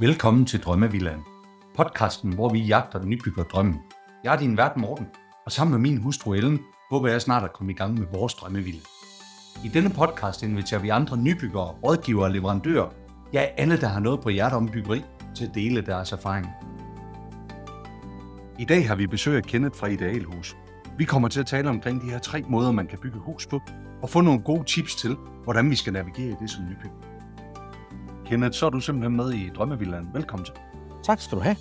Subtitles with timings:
[0.00, 1.20] Velkommen til Drømmevillaen.
[1.76, 3.80] Podcasten, hvor vi jagter den nybygger drømmen.
[4.24, 5.06] Jeg er din vært Morten,
[5.46, 8.34] og sammen med min hustru Ellen, håber jeg snart at komme i gang med vores
[8.34, 8.80] drømmevilla.
[9.64, 12.88] I denne podcast inviterer vi andre nybyggere, rådgivere og leverandører,
[13.32, 15.04] ja alle, der har noget på hjertet om byggeri,
[15.34, 16.46] til at dele deres erfaring.
[18.58, 20.56] I dag har vi besøg af Kenneth fra Idealhus.
[20.98, 23.60] Vi kommer til at tale omkring de her tre måder, man kan bygge hus på,
[24.02, 27.07] og få nogle gode tips til, hvordan vi skal navigere i det som nybygger.
[28.28, 30.14] Kenneth, så er du simpelthen med i Drømmevillaen.
[30.14, 30.54] Velkommen til.
[31.04, 31.56] Tak skal du have.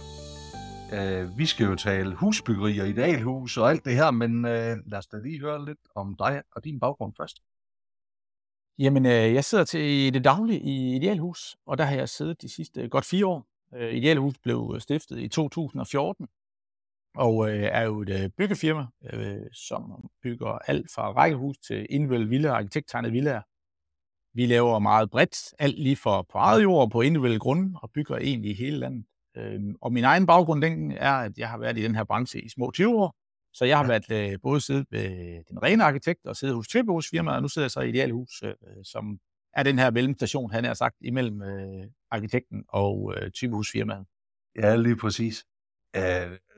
[0.94, 4.94] Uh, vi skal jo tale husbyggeri og idealhus og alt det her, men uh, lad
[4.94, 7.38] os da lige høre lidt om dig og din baggrund først.
[8.80, 12.50] Jamen, øh, jeg sidder til det daglige i Idealhus, og der har jeg siddet de
[12.50, 13.48] sidste godt fire år.
[13.76, 16.28] Øh, Idealhus blev stiftet i 2014,
[17.16, 22.30] og øh, er jo et øh, byggefirma, øh, som bygger alt fra rækkehus til individuelle
[22.30, 23.42] villaer, arkitekttegnede villaer.
[24.38, 27.92] Vi laver meget bredt, alt lige for på eget jord og på individuelle grunde, og
[27.92, 29.06] bygger egentlig i hele landet.
[29.38, 32.42] Øh, og min egen baggrund den er, at jeg har været i den her branche
[32.42, 33.16] i små 20 år,
[33.54, 33.88] så jeg har ja.
[33.88, 35.10] været øh, både siddet ved
[35.50, 38.54] den rene arkitekt og siddet hos typehusfirmaet, og nu sidder jeg så i Idealhus, øh,
[38.84, 39.20] som
[39.54, 44.06] er den her mellemstation, han har sagt, imellem øh, arkitekten og øh, typehusfirmaet.
[44.56, 45.46] Ja, lige præcis.
[45.98, 46.04] Uh,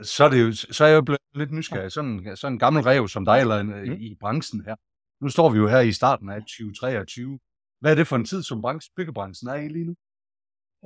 [0.01, 1.91] så, er det jo, så er jeg jo blevet lidt nysgerrig.
[1.91, 3.97] Sådan, sådan en gammel rev som dig, eller en, mm.
[3.99, 4.75] i branchen her.
[5.23, 7.39] Nu står vi jo her i starten af 2023.
[7.79, 9.95] Hvad er det for en tid, som branche, byggebranchen er i lige nu?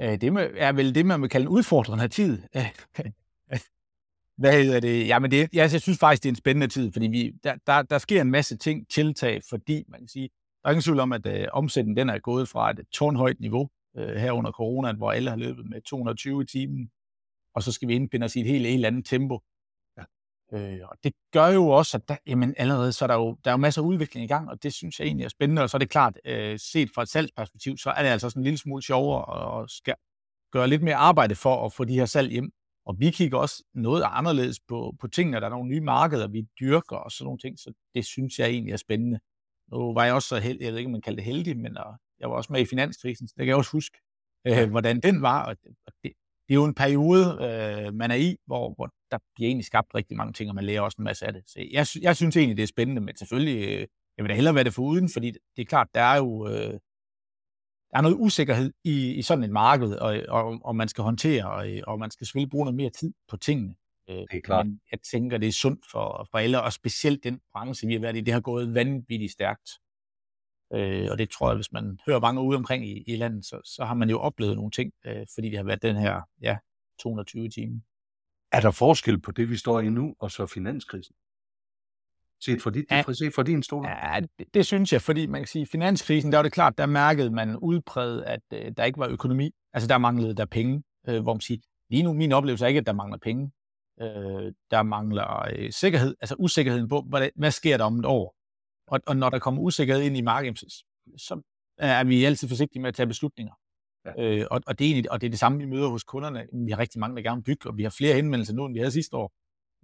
[0.01, 0.23] Øh, det
[0.57, 2.41] er vel det, man vil kalde en udfordrende tid.
[4.37, 5.07] Hvad hedder det?
[5.07, 7.81] Jamen, det, altså, jeg synes faktisk, det er en spændende tid, fordi vi, der, der,
[7.81, 10.29] der sker en masse ting, tiltag, fordi man kan sige,
[10.63, 13.69] der er ingen tvivl om, at øh, omsætningen den er gået fra et tårnhøjt niveau
[13.97, 16.91] øh, her under corona, hvor alle har løbet med 220 i timen,
[17.55, 19.39] og så skal vi indfinde os i et helt, helt andet tempo.
[20.53, 23.51] Øh, og det gør jo også, at der, jamen, allerede så er der, jo, der
[23.51, 25.69] er jo masser af udvikling i gang, og det synes jeg egentlig er spændende, og
[25.69, 28.43] så er det klart, øh, set fra et salgsperspektiv, så er det altså sådan en
[28.43, 29.95] lille smule sjovere at skal
[30.51, 32.51] gøre lidt mere arbejde for at få de her salg hjem.
[32.85, 35.39] Og vi kigger også noget anderledes på, på tingene.
[35.39, 38.49] Der er nogle nye markeder, vi dyrker og sådan nogle ting, så det synes jeg
[38.49, 39.19] egentlig er spændende.
[39.71, 41.77] Nu var jeg også så heldig, jeg ved ikke, om man kalder det heldig, men
[42.19, 43.97] jeg var også med i finanskrisen, så det kan jeg også huske,
[44.49, 45.45] uh, hvordan den var.
[45.45, 45.55] Og
[46.03, 46.13] det,
[46.53, 47.25] det, er jo en periode,
[47.87, 50.63] uh, man er i, hvor, hvor der bliver egentlig skabt rigtig mange ting, og man
[50.63, 51.43] lærer også en masse af det.
[51.47, 53.85] Så jeg, jeg synes egentlig, det er spændende, men selvfølgelig, uh,
[54.17, 56.29] jeg vil da hellere være det for uden, fordi det er klart, der er jo
[56.45, 56.79] uh,
[57.93, 61.51] der er noget usikkerhed i, i sådan et marked, og, og, og man skal håndtere,
[61.51, 63.75] og, og man skal selvfølgelig bruge noget mere tid på tingene.
[64.09, 64.65] Øh, det er klart.
[64.65, 67.99] Men jeg tænker, det er sundt for, for alle, og specielt den branche, vi har
[67.99, 69.69] været i, det har gået vanvittigt stærkt.
[70.73, 73.61] Øh, og det tror jeg, hvis man hører mange ude omkring i, i landet, så,
[73.65, 76.57] så har man jo oplevet nogle ting, øh, fordi det har været den her ja,
[76.99, 77.79] 220 timer.
[78.51, 81.15] Er der forskel på det, vi står i nu, og så finanskrisen?
[82.45, 83.85] set fra, dit, ja, set fra din stol?
[83.85, 86.85] Ja, det, det synes jeg, fordi man kan sige, finanskrisen, der var det klart, der
[86.85, 89.51] mærkede man udpræget, at øh, der ikke var økonomi.
[89.73, 91.59] Altså der manglede der penge, øh, hvor man siger,
[91.89, 93.51] lige nu min oplevelse er ikke, at der mangler penge.
[94.01, 98.35] Øh, der mangler øh, sikkerhed, altså usikkerheden på, hvad, hvad sker der om et år?
[98.87, 100.83] Og, og når der kommer usikkerhed ind i markedet, så,
[101.17, 101.41] så
[101.77, 103.53] er vi altid forsigtige med at tage beslutninger.
[104.05, 104.23] Ja.
[104.23, 106.47] Øh, og, og, det er egentlig, og det er det samme, vi møder hos kunderne.
[106.65, 108.73] Vi har rigtig mange, der gerne vil bygge, og vi har flere henvendelser nu, end
[108.73, 109.33] vi havde sidste år.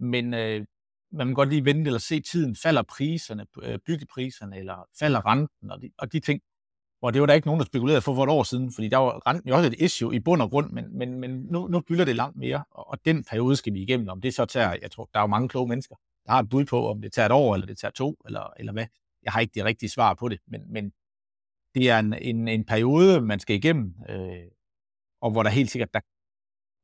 [0.00, 0.66] Men øh,
[1.12, 5.70] man må godt lige vente eller se tiden, falder priserne, øh, byggepriserne, eller falder renten,
[5.70, 6.40] og de, og de ting,
[6.98, 8.96] hvor det var der ikke nogen, der spekulerede for for et år siden, fordi der
[8.96, 11.82] var renten jo også et issue i bund og grund, men, men, men nu, nu
[11.88, 14.76] fylder det langt mere, og, og den periode skal vi igennem, om det så tager,
[14.82, 15.96] jeg tror, der er jo mange kloge mennesker,
[16.28, 18.72] har et bud på, om det tager et år, eller det tager to, eller, eller
[18.72, 18.86] hvad.
[19.22, 20.92] Jeg har ikke det rigtige svar på det, men, men
[21.74, 24.50] det er en, en, en periode, man skal igennem, øh,
[25.22, 26.00] og hvor der helt sikkert, der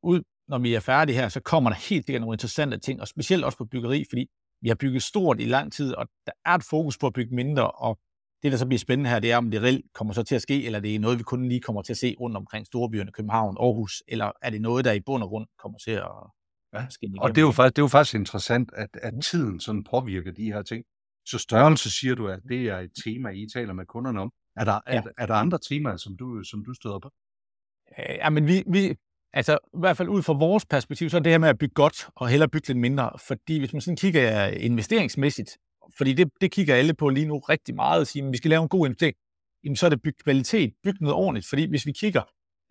[0.02, 3.08] ud når vi er færdige her, så kommer der helt sikkert nogle interessante ting, og
[3.08, 4.26] specielt også på byggeri, fordi
[4.62, 7.34] vi har bygget stort i lang tid, og der er et fokus på at bygge
[7.34, 7.98] mindre, og
[8.42, 10.42] det, der så bliver spændende her, det er, om det reelt kommer så til at
[10.42, 13.12] ske, eller det er noget, vi kun lige kommer til at se rundt omkring storbyerne,
[13.12, 16.10] København, Aarhus, eller er det noget, der i bund og grund kommer til at
[16.80, 17.08] ja.
[17.18, 19.20] Og det er, jo faktisk, det er jo faktisk interessant, at, at mm.
[19.20, 20.84] tiden sådan påvirker de her ting.
[21.26, 24.30] Så størrelse siger du, at det er et tema, I taler med kunderne om.
[24.56, 24.92] Er der, ja.
[24.92, 27.10] er, er der andre temaer, som du, som du støder på?
[27.98, 28.94] Ja, men vi, vi,
[29.32, 31.74] Altså, i hvert fald ud fra vores perspektiv, så er det her med at bygge
[31.74, 33.10] godt og hellere bygge lidt mindre.
[33.26, 35.58] Fordi hvis man sådan kigger investeringsmæssigt,
[35.98, 38.48] fordi det, det kigger alle på lige nu rigtig meget, og siger, at vi skal
[38.48, 39.16] lave en god investering,
[39.64, 41.48] jamen, så er det bygge kvalitet, bygge noget ordentligt.
[41.48, 42.22] Fordi hvis vi kigger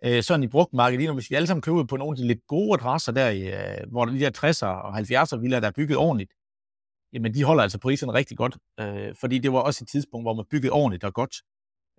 [0.06, 2.28] øh, sådan i brugtmarkedet lige nu, hvis vi alle sammen køber på nogle af de
[2.28, 5.98] lidt gode adresser der, øh, hvor de der 60'er og 70'er villaer, der er bygget
[5.98, 6.32] ordentligt,
[7.14, 8.58] jamen de holder altså priserne rigtig godt.
[8.80, 11.36] Øh, fordi det var også et tidspunkt, hvor man byggede ordentligt og godt.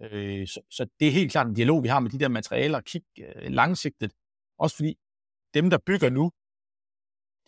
[0.02, 2.80] Øh, så, så det er helt klart en dialog, vi har med de der materialer,
[2.80, 4.12] kig øh, langsigtet,
[4.58, 4.94] også fordi
[5.54, 6.32] dem, der bygger nu,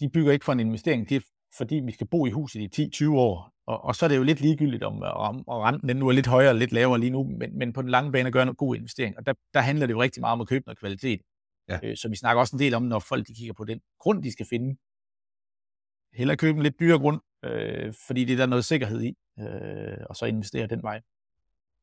[0.00, 1.08] de bygger ikke for en investering.
[1.08, 1.20] Det er
[1.56, 3.57] fordi, vi skal bo i huset i 10-20 år.
[3.68, 6.12] Og, og så er det jo lidt ligegyldigt, om, om, om renten den nu er
[6.12, 8.54] lidt højere eller lidt lavere lige nu, men, men på den lange bane gør en
[8.54, 9.16] god investering.
[9.18, 11.20] Og der, der handler det jo rigtig meget om at købe noget kvalitet.
[11.68, 11.78] Ja.
[11.82, 14.22] Øh, så vi snakker også en del om, når folk de kigger på den grund,
[14.22, 14.76] de skal finde.
[16.12, 19.96] Heller købe en lidt dyrere grund, øh, fordi det er der noget sikkerhed i, øh,
[20.10, 21.00] og så investere den vej.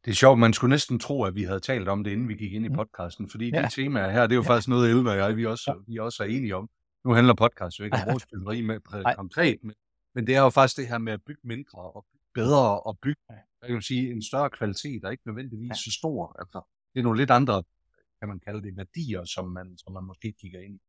[0.05, 2.33] Det er sjovt, man skulle næsten tro, at vi havde talt om det, inden vi
[2.33, 2.75] gik ind i mm.
[2.75, 3.61] podcasten, fordi ja.
[3.61, 4.49] det tema her, det er jo ja.
[4.49, 6.69] faktisk noget, Elva og jeg, vi også, vi også er enige om.
[7.05, 8.25] Nu handler podcast jo ikke om vores
[8.63, 9.75] med, konkret, men,
[10.15, 12.99] men det er jo faktisk det her med at bygge mindre og bygge bedre og
[12.99, 13.21] bygge,
[13.61, 15.75] jeg kan sige, en større kvalitet, og ikke nødvendigvis ja.
[15.75, 16.35] så stor.
[16.39, 16.61] Altså,
[16.93, 17.63] det er nogle lidt andre,
[18.19, 20.81] kan man kalde det, værdier, som man, som man måske kigger ind i.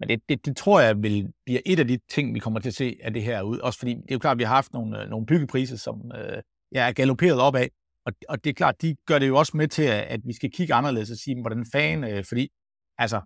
[0.00, 2.68] Men det, det, det tror jeg vil blive et af de ting, vi kommer til
[2.68, 3.58] at se af det her ud.
[3.58, 6.12] Også fordi det er jo klart, at vi har haft nogle, øh, nogle byggepriser, som
[6.14, 7.68] øh, ja, er galopperet opad.
[8.06, 10.32] Og, og det er klart, de gør det jo også med til, at, at vi
[10.32, 12.48] skal kigge anderledes og sige, hvordan fanden, øh, fordi
[12.98, 13.20] altså,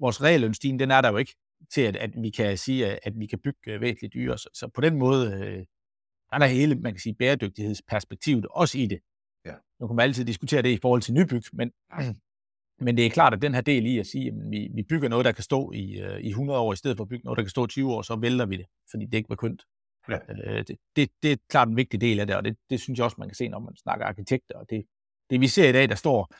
[0.00, 1.34] vores reallønstigning, den er der jo ikke
[1.70, 4.38] til, at, at vi kan sige, at, at vi kan bygge øh, væsentligt dyre.
[4.38, 5.64] Så, så på den måde, øh,
[6.32, 9.00] er der hele, man kan sige, bæredygtighedsperspektivet også i det.
[9.46, 9.54] Ja.
[9.80, 11.72] Nu kan man altid diskutere det i forhold til nybyg, men,
[12.84, 15.08] men det er klart, at den her del i at sige, at vi, vi bygger
[15.08, 17.36] noget, der kan stå i, øh, i 100 år, i stedet for at bygge noget,
[17.36, 19.62] der kan stå 20 år, så vælter vi det, fordi det ikke var kønt.
[20.08, 20.18] Ja.
[20.28, 22.98] Øh, det, det, det er klart en vigtig del af det, og det, det synes
[22.98, 24.58] jeg også, man kan se, når man snakker arkitekter.
[24.58, 24.84] Og det,
[25.30, 26.34] det vi ser i dag, der står,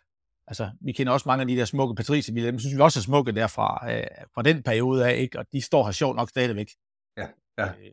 [0.47, 3.03] altså vi kender også mange af de der smukke patricierbiler, dem synes vi også er
[3.03, 5.39] smukke derfra, øh, fra den periode af, ikke?
[5.39, 6.71] og de står her sjovt nok stadigvæk.
[7.17, 7.27] Ja,
[7.59, 7.69] ja.
[7.69, 7.93] Øh,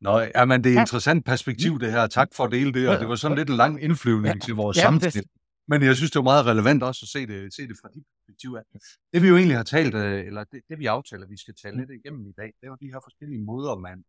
[0.00, 2.06] Nå, ja, men det er et interessant perspektiv, det her.
[2.06, 4.40] Tak for at dele det, og det var sådan lidt en lang indflyvning ja.
[4.40, 5.24] til vores ja, samtale.
[5.68, 8.04] Men jeg synes, det er meget relevant også at se det, se det fra dit
[8.12, 8.80] perspektiv af.
[9.12, 11.76] Det vi jo egentlig har talt, øh, eller det, det vi aftaler, vi skal tale
[11.76, 14.04] lidt igennem i dag, det er jo de her forskellige måder, man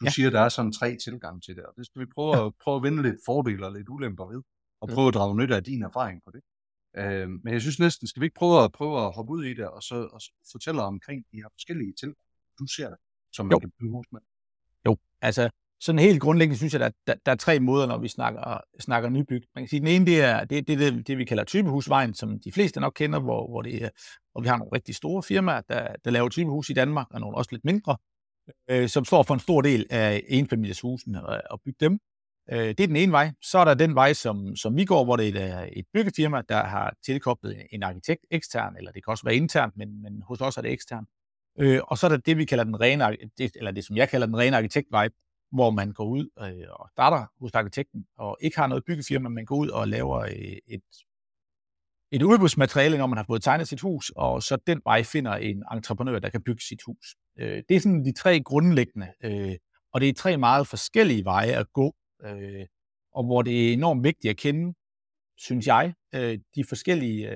[0.00, 0.10] du ja.
[0.10, 2.76] siger, der er sådan tre tilgange til det, og det skal vi prøve, at, prøve
[2.76, 4.42] at vinde lidt fordele og lidt ulemper ved,
[4.84, 6.42] og prøve at drage nytte af din erfaring på det.
[6.96, 9.54] Øh, men jeg synes næsten, skal vi ikke prøve at, prøve at hoppe ud i
[9.54, 10.20] det, og så og
[10.52, 12.20] fortælle omkring de her forskellige tilgange,
[12.58, 12.98] du ser det,
[13.32, 13.58] som man jo.
[13.58, 14.20] kan bygge hus med?
[14.86, 15.50] Jo, altså
[15.80, 18.60] sådan helt grundlæggende synes jeg, at der, der, der er tre måder, når vi snakker,
[18.80, 19.42] snakker nybyg.
[19.54, 22.40] Man kan sige, den ene, det er det, det, det, det vi kalder typehusvejen, som
[22.40, 23.90] de fleste nok kender, hvor, hvor, det
[24.32, 27.36] hvor vi har nogle rigtig store firmaer, der, der laver typehus i Danmark, og nogle
[27.36, 27.96] også lidt mindre
[28.70, 31.98] øh, som står for en stor del af enfamilieshusene og, og bygge dem.
[32.52, 33.32] Øh, det er den ene vej.
[33.42, 36.64] Så er der den vej, som, som vi går, hvor det er et byggefirma, der
[36.64, 40.56] har tilkoblet en arkitekt ekstern, eller det kan også være internt, men, men hos os
[40.56, 41.06] er det ekstern.
[41.58, 44.08] Øh, og så er der det, vi kalder den rene, det, eller det, som jeg
[44.08, 45.08] kalder den rene arkitektvej,
[45.52, 49.46] hvor man går ud øh, og starter hos arkitekten, og ikke har noget byggefirma, men
[49.46, 50.82] går ud og laver øh, et
[52.12, 55.64] et udbudsmateriale, når man har fået tegnet sit hus, og så den vej finder en
[55.72, 57.16] entreprenør, der kan bygge sit hus.
[57.38, 59.54] Øh, det er sådan de tre grundlæggende, øh,
[59.92, 61.94] og det er tre meget forskellige veje at gå,
[62.24, 62.66] øh,
[63.12, 64.74] og hvor det er enormt vigtigt at kende,
[65.36, 65.94] synes jeg,
[66.54, 67.28] de forskellige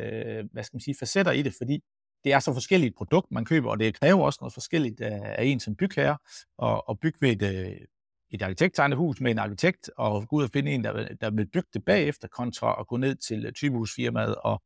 [0.52, 1.80] hvad skal man sige, facetter i det, fordi
[2.24, 5.60] det er så forskelligt produkt, man køber, og det kræver også noget forskelligt af en
[5.60, 6.18] som bygherre,
[6.58, 7.86] og, og bygge ved et,
[8.30, 11.46] et arkitekttegnet hus med en arkitekt, og gå ud og finde en, der, der vil
[11.46, 14.62] bygge det bagefter, kontra at gå ned til typehusfirmaet og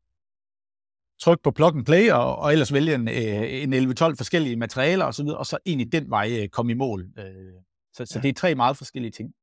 [1.20, 5.05] trykke på plug and play, og, og ellers vælge en, øh, en 11-12 forskellige materialer
[5.05, 7.08] osv., og så ind i den vej øh, komme i mål.
[7.19, 7.25] Øh,
[7.93, 8.23] så, så ja.
[8.23, 9.35] det er tre meget forskellige ting.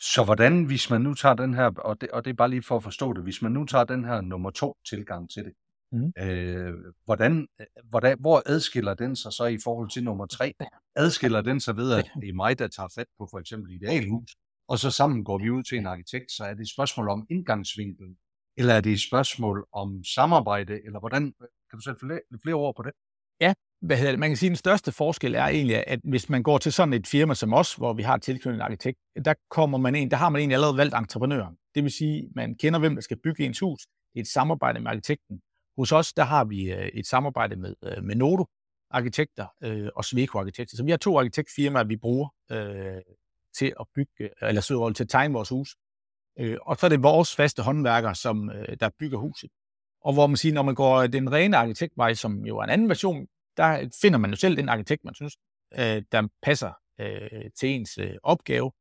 [0.00, 2.62] Så hvordan, hvis man nu tager den her, og det, og det er bare lige
[2.62, 5.52] for at forstå det, hvis man nu tager den her nummer to tilgang til det,
[5.92, 6.12] mm.
[6.22, 6.74] øh,
[7.04, 7.48] hvordan,
[7.84, 10.54] hvordan, hvor adskiller den sig så i forhold til nummer tre?
[10.96, 14.36] Adskiller den sig ved, at det er mig, der tager fat på for eksempel idealhus,
[14.68, 17.26] og så sammen går vi ud til en arkitekt, så er det et spørgsmål om
[17.30, 18.16] indgangsvinkelen,
[18.56, 22.76] eller er det et spørgsmål om samarbejde, eller hvordan, kan du sætte flere, flere ord
[22.76, 22.92] på det?
[23.40, 24.18] Ja, hvad hedder det?
[24.18, 26.92] man kan sige, at den største forskel er egentlig, at hvis man går til sådan
[26.92, 30.16] et firma som os, hvor vi har tilknyttet en arkitekt, der, kommer man ind, der
[30.16, 31.56] har man egentlig allerede valgt entreprenøren.
[31.74, 33.80] Det vil sige, man kender, hvem der skal bygge ens hus.
[34.12, 35.40] Det er et samarbejde med arkitekten.
[35.78, 38.44] Hos os, der har vi øh, et samarbejde med, øh, med Nodo
[38.90, 40.76] arkitekter øh, og Sweco arkitekter.
[40.76, 43.02] Så vi har to arkitektfirmaer, vi bruger øh,
[43.58, 45.76] til at bygge, eller så til at tegne vores hus.
[46.38, 49.50] Øh, og så er det vores faste håndværkere, som øh, der bygger huset.
[50.04, 52.88] Og hvor man siger, når man går den rene arkitektvej, som jo er en anden
[52.88, 53.26] version,
[53.56, 55.36] der finder man jo selv den arkitekt, man synes,
[55.78, 58.72] øh, der passer øh, til ens øh, opgave.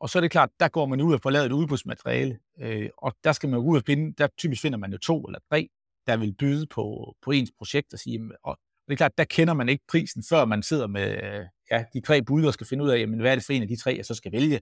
[0.00, 2.90] Og så er det klart, der går man ud og får lavet et udbudsmateriale, øh,
[2.98, 5.68] og der skal man ud og finde, der typisk finder man jo to eller tre,
[6.06, 9.54] der vil byde på, på ens projekt og sige, og det er klart, der kender
[9.54, 12.84] man ikke prisen, før man sidder med øh, ja, de tre bud og skal finde
[12.84, 14.60] ud af, jamen, hvad er det for en af de tre, jeg så skal vælge.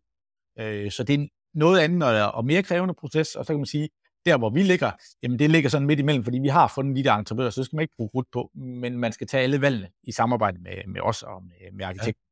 [0.59, 3.88] Øh, så det er noget andet og mere krævende proces, og så kan man sige,
[4.26, 4.90] der hvor vi ligger,
[5.22, 7.66] jamen det ligger sådan midt imellem, fordi vi har fundet de der entreprenører, så det
[7.66, 10.72] skal man ikke bruge rut på, men man skal tage alle valgene i samarbejde med,
[10.86, 12.22] med os og med, med arkitekten.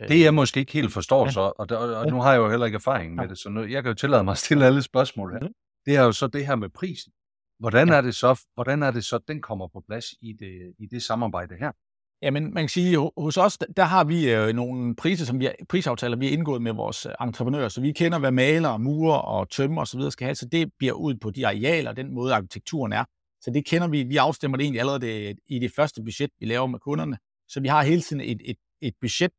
[0.00, 0.06] Ja.
[0.06, 1.30] Det jeg måske ikke helt forstår ja.
[1.30, 3.64] så, og, der, og nu har jeg jo heller ikke erfaring med det, så nu,
[3.64, 5.48] jeg kan jo tillade mig at stille alle spørgsmål her.
[5.86, 7.12] Det er jo så det her med prisen.
[7.58, 10.86] Hvordan er det så, hvordan er det så, den kommer på plads i det, i
[10.86, 11.72] det samarbejde her?
[12.22, 15.54] Jamen, man kan sige, hos os, der har vi øh, nogle priser, som vi har,
[15.68, 19.50] prisaftaler, vi har indgået med vores øh, entreprenører, så vi kender, hvad maler, murer og
[19.50, 20.00] tømmer osv.
[20.10, 23.04] skal have, så det bliver ud på de arealer, den måde arkitekturen er.
[23.40, 26.46] Så det kender vi, vi afstemmer det egentlig allerede det, i det første budget, vi
[26.46, 27.18] laver med kunderne.
[27.48, 29.32] Så vi har hele tiden et, et, et budget,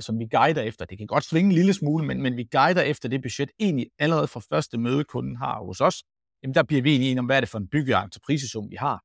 [0.00, 0.84] som vi guider efter.
[0.84, 3.86] Det kan godt svinge en lille smule, men, men vi guider efter det budget egentlig
[3.98, 6.02] allerede fra første møde, kunden har hos os.
[6.42, 9.04] Jamen, der bliver vi egentlig enige om, hvad er det for en byggeentreprisesum, vi har.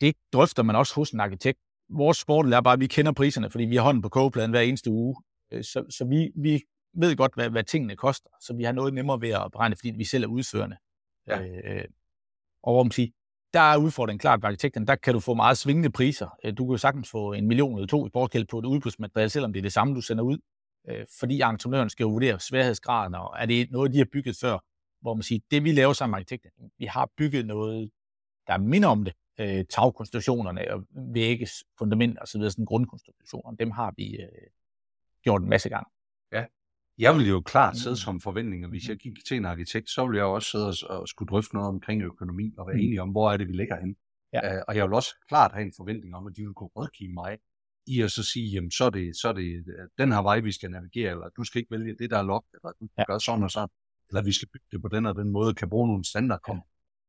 [0.00, 3.50] Det drøfter man også hos en arkitekt, vores fordel er bare, at vi kender priserne,
[3.50, 5.16] fordi vi har hånden på kogepladen hver eneste uge.
[5.52, 6.62] Øh, så, så vi, vi
[6.94, 9.90] ved godt, hvad, hvad tingene koster, så vi har noget nemmere ved at beregne, fordi
[9.90, 10.76] vi selv er udførende.
[11.26, 11.40] Ja.
[11.42, 11.84] Øh,
[12.62, 13.08] og hvor man siger,
[13.54, 16.28] der er udfordringen klart ved arkitekterne, der kan du få meget svingende priser.
[16.44, 19.30] Øh, du kan jo sagtens få en million eller to i forskel på et udbudsmateriale,
[19.30, 20.38] selvom det er det samme, du sender ud.
[20.88, 24.58] Øh, fordi entreprenøren skal jo vurdere sværhedsgraden, og er det noget, de har bygget før,
[25.00, 27.90] hvor man siger, det vi laver sammen med arkitekter, vi har bygget noget,
[28.46, 33.70] der minder om det, øh, tagkonstruktionerne og vægges, fundament og så videre, sådan grundkonstruktioner, dem
[33.70, 34.28] har vi øh,
[35.22, 35.90] gjort en masse gange.
[36.32, 36.44] Ja,
[36.98, 37.96] jeg vil jo klart sidde mm.
[37.96, 38.68] som forventninger.
[38.68, 41.54] Hvis jeg gik til en arkitekt, så ville jeg også sidde og, og skulle drøfte
[41.54, 42.82] noget omkring økonomi og være mm.
[42.82, 43.96] enige om, hvor er det, vi ligger hen.
[44.32, 44.56] Ja.
[44.56, 47.12] Uh, og jeg vil også klart have en forventning om, at de vil kunne rådgive
[47.12, 47.38] mig
[47.86, 49.64] i at så sige, jamen så er, det, så er det
[49.98, 52.50] den her vej, vi skal navigere, eller du skal ikke vælge det, der er lukket,
[52.54, 53.04] eller du skal ja.
[53.06, 53.68] gøre sådan og sådan,
[54.08, 56.56] eller vi skal bygge det på den og den måde, kan bruge nogle standardkom.
[56.56, 56.62] Ja.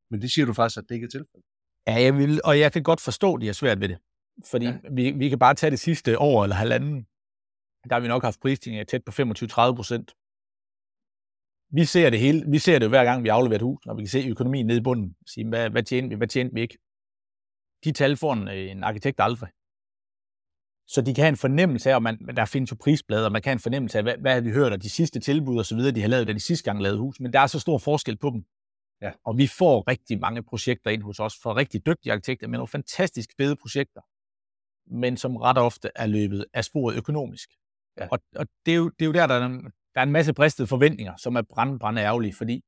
[0.10, 1.46] Men det siger du faktisk, at det ikke er tilfældet.
[1.88, 3.98] Ja, jeg vil, og jeg kan godt forstå, at de har svært ved det.
[4.46, 4.78] Fordi ja.
[4.92, 7.08] vi, vi kan bare tage det sidste år eller halvanden.
[7.90, 10.16] Der har vi nok haft prisstigninger tæt på 25-30 procent.
[11.72, 12.46] Vi ser det hele.
[12.52, 14.80] Vi ser det hver gang, vi afleverer et hus, når vi kan se økonomien nede
[14.80, 15.16] i bunden.
[15.26, 16.78] Sige, hvad, hvad tjener vi, hvad tjener vi ikke?
[17.84, 19.50] De tal får en, en arkitekt aldrig.
[20.88, 23.42] Så de kan have en fornemmelse af, at man, der findes jo prisblade, og man
[23.42, 25.66] kan have en fornemmelse af, hvad, hvad har vi hørt af de sidste tilbud og
[25.66, 27.20] så videre, de har lavet, da de sidste gang lavede hus.
[27.20, 28.46] Men der er så stor forskel på dem.
[29.02, 29.12] Ja.
[29.24, 32.68] Og vi får rigtig mange projekter ind hos os for rigtig dygtige arkitekter med nogle
[32.68, 34.02] fantastisk fede projekter,
[34.86, 37.50] men som ret ofte er løbet af sporet økonomisk.
[37.98, 38.08] Ja.
[38.12, 40.12] Og, og det, er jo, det er jo der, der er, en, der er en
[40.12, 42.64] masse bristede forventninger, som er brand, brand ærgerlige, fordi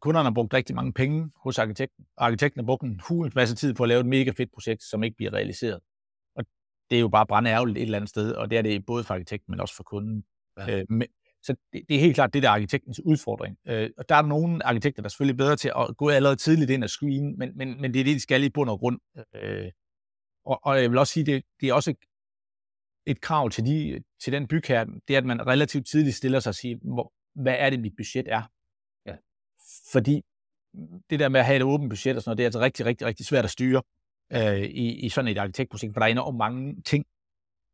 [0.00, 3.54] kunderne har brugt rigtig mange penge hos arkitekten, og arkitekten har brugt en hulens masse
[3.54, 5.80] tid på at lave et mega fedt projekt, som ikke bliver realiseret.
[6.36, 6.44] Og
[6.90, 9.04] det er jo bare brand ærgerligt et eller andet sted, og det er det både
[9.04, 10.24] for arkitekten, men også for kunden.
[10.58, 10.80] Ja.
[10.80, 10.86] Øh,
[11.42, 13.56] så det, det er helt klart det, der er arkitektens udfordring.
[13.66, 16.70] Øh, og der er nogle arkitekter, der er selvfølgelig bedre til at gå allerede tidligt
[16.70, 18.98] ind og screen, men, men, men det er det, de skal i bund og grund.
[19.34, 19.70] Øh,
[20.44, 21.96] og, og jeg vil også sige, det, det er også et,
[23.06, 26.50] et krav til, de, til den bygherre, det er, at man relativt tidligt stiller sig
[26.50, 28.42] og siger, hvor, hvad er det, mit budget er?
[29.06, 29.16] Ja.
[29.92, 30.22] Fordi
[31.10, 32.86] det der med at have et åbent budget og sådan noget, det er altså rigtig,
[32.86, 33.82] rigtig, rigtig svært at styre
[34.32, 37.04] øh, i, i sådan et arkitektprojekt, for der er enormt mange ting,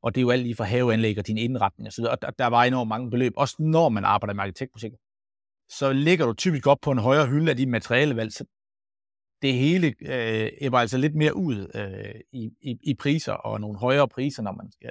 [0.03, 2.47] og det er jo alt lige fra haveanlæg og din indretning osv., og der, der
[2.47, 4.99] var enormt mange beløb, også når man arbejder med arkitektprojekter.
[5.69, 8.45] Så ligger du typisk op på en højere hylde af de materialevalg, så
[9.43, 14.09] det hele øh, altså lidt mere ud øh, i, i, i priser, og nogle højere
[14.09, 14.91] priser, når man skal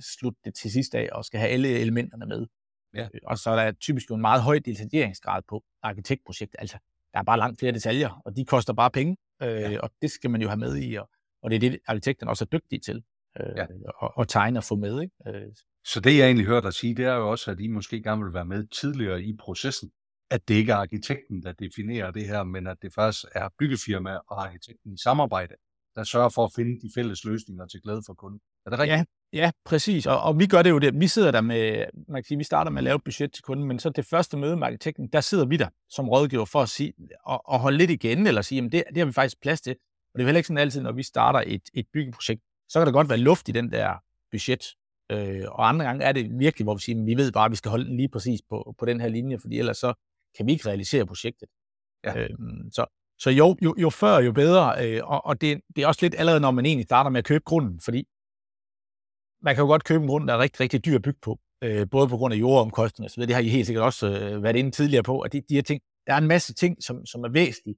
[0.00, 2.46] slutte det til sidst af, og skal have alle elementerne med.
[2.94, 3.08] Ja.
[3.26, 6.58] Og så er der typisk jo en meget høj detaljeringsgrad på arkitektprojekter.
[6.58, 6.78] Altså,
[7.12, 9.80] der er bare langt flere detaljer, og de koster bare penge, øh, ja.
[9.80, 11.10] og det skal man jo have med i, og,
[11.42, 13.02] og det er det, arkitekterne også er dygtige til
[13.40, 13.66] øh, ja.
[13.98, 15.00] og, og tegne og få med.
[15.00, 15.14] Ikke?
[15.26, 15.52] Øh.
[15.84, 18.24] Så det, jeg egentlig hørte dig sige, det er jo også, at I måske gerne
[18.24, 19.90] vil være med tidligere i processen.
[20.30, 24.10] At det ikke er arkitekten, der definerer det her, men at det faktisk er byggefirma
[24.10, 25.54] og arkitekten i samarbejde,
[25.94, 28.40] der sørger for at finde de fælles løsninger til glæde for kunden.
[28.66, 29.08] Er det rigtigt?
[29.32, 30.06] Ja, ja præcis.
[30.06, 31.00] Og, og vi gør det jo det.
[31.00, 33.42] Vi sidder der med, man kan sige, vi starter med at lave et budget til
[33.42, 36.62] kunden, men så det første møde med arkitekten, der sidder vi der som rådgiver for
[36.62, 36.92] at sige,
[37.24, 39.76] og, og holde lidt igen, eller sige, jamen det, det har vi faktisk plads til.
[40.12, 42.86] Og det er heller ikke sådan altid, når vi starter et, et byggeprojekt, så kan
[42.86, 43.94] der godt være luft i den der
[44.30, 44.64] budget.
[45.12, 47.50] Øh, og andre gange er det virkelig, hvor vi siger, at vi ved bare, at
[47.50, 49.94] vi skal holde den lige præcis på, på den her linje, fordi ellers så
[50.36, 51.48] kan vi ikke realisere projektet.
[52.04, 52.18] Ja.
[52.18, 52.30] Øh,
[52.72, 52.86] så,
[53.18, 54.86] så jo, jo, jo før, jo bedre.
[54.86, 57.24] Øh, og og det, det er også lidt allerede, når man egentlig starter med at
[57.24, 58.04] købe grunden, fordi
[59.42, 61.40] man kan jo godt købe en grund, der er rigtig, rigtig dyr at bygge på.
[61.64, 63.22] Øh, både på grund af jordomkostninger osv.
[63.22, 65.20] Det har I helt sikkert også øh, været inde tidligere på.
[65.20, 67.76] At de, de her ting, der er en masse ting, som, som er væsentlige.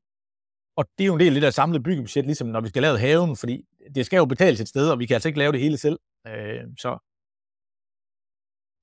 [0.76, 2.82] Og det er jo en del af det der samlede byggebudget, ligesom når vi skal
[2.82, 3.64] lave haven, fordi
[3.94, 5.98] det skal jo betales et sted, og vi kan altså ikke lave det hele selv.
[6.26, 6.98] Øh, så,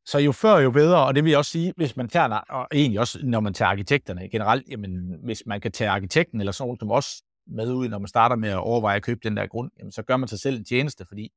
[0.05, 2.67] så jo før, jo bedre, og det vil jeg også sige, hvis man tager, og
[2.73, 6.67] egentlig også når man tager arkitekterne generelt, jamen hvis man kan tage arkitekten eller sådan
[6.67, 9.47] noget som os med ud, når man starter med at overveje at købe den der
[9.47, 11.31] grund, jamen så gør man sig selv en tjeneste, fordi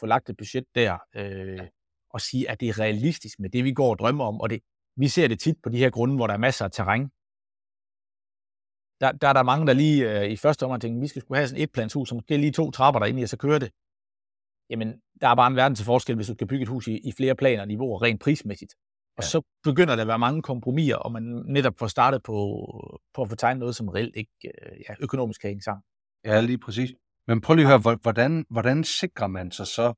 [0.00, 1.60] få lagt et budget der, øh,
[2.10, 4.60] og sige, at det er realistisk med det, vi går og drømmer om, og det,
[4.96, 7.10] vi ser det tit på de her grunde, hvor der er masser af terræn,
[9.04, 11.38] der, der er der mange, der lige øh, i første omgang tænker, vi skal skulle
[11.38, 13.70] have sådan et planshus, som måske lige to trapper derinde i, og så kører det.
[14.70, 14.88] Jamen,
[15.20, 17.12] der er bare en verden til forskel, hvis du kan bygge et hus i, i
[17.12, 18.74] flere planer og niveauer, rent prismæssigt.
[19.16, 19.28] Og ja.
[19.28, 22.36] så begynder der at være mange kompromiser, og man netop får startet på,
[23.14, 25.82] på at få tegnet noget, som reelt ikke øh, ja, økonomisk kan hænge sammen.
[26.24, 26.90] Ja, lige præcis.
[27.26, 29.94] Men prøv lige at høre, hvordan, hvordan sikrer man sig så,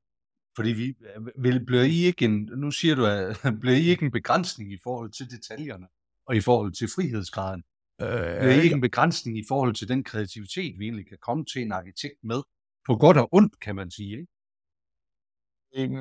[0.55, 0.93] fordi vi,
[1.35, 4.77] vil, bliver I ikke en, nu siger du, at bliver I ikke en begrænsning i
[4.83, 5.87] forhold til detaljerne,
[6.27, 7.63] og i forhold til frihedsgraden?
[8.01, 11.61] Øh, I ikke en begrænsning i forhold til den kreativitet, vi egentlig kan komme til
[11.61, 12.41] en arkitekt med?
[12.85, 14.27] På godt og ondt, kan man sige, ikke?
[15.75, 15.93] Øhm,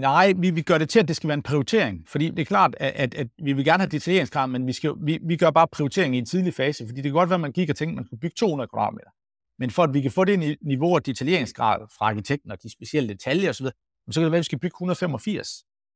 [0.00, 2.08] nej, vi, vi gør det til, at det skal være en prioritering.
[2.08, 4.94] Fordi det er klart, at, at, at vi vil gerne have detaljeringsgrad, men vi, skal,
[5.02, 6.84] vi, vi gør bare prioritering i en tidlig fase.
[6.86, 8.68] Fordi det kan godt være, at man kigger og tænker, at man skulle bygge 200
[8.68, 9.10] kvadratmeter.
[9.58, 13.08] Men for at vi kan få det niveau af detaljeringsgrad fra arkitekten og de specielle
[13.08, 13.66] detaljer osv.,
[14.10, 15.48] så kan det være, at vi skal bygge 185.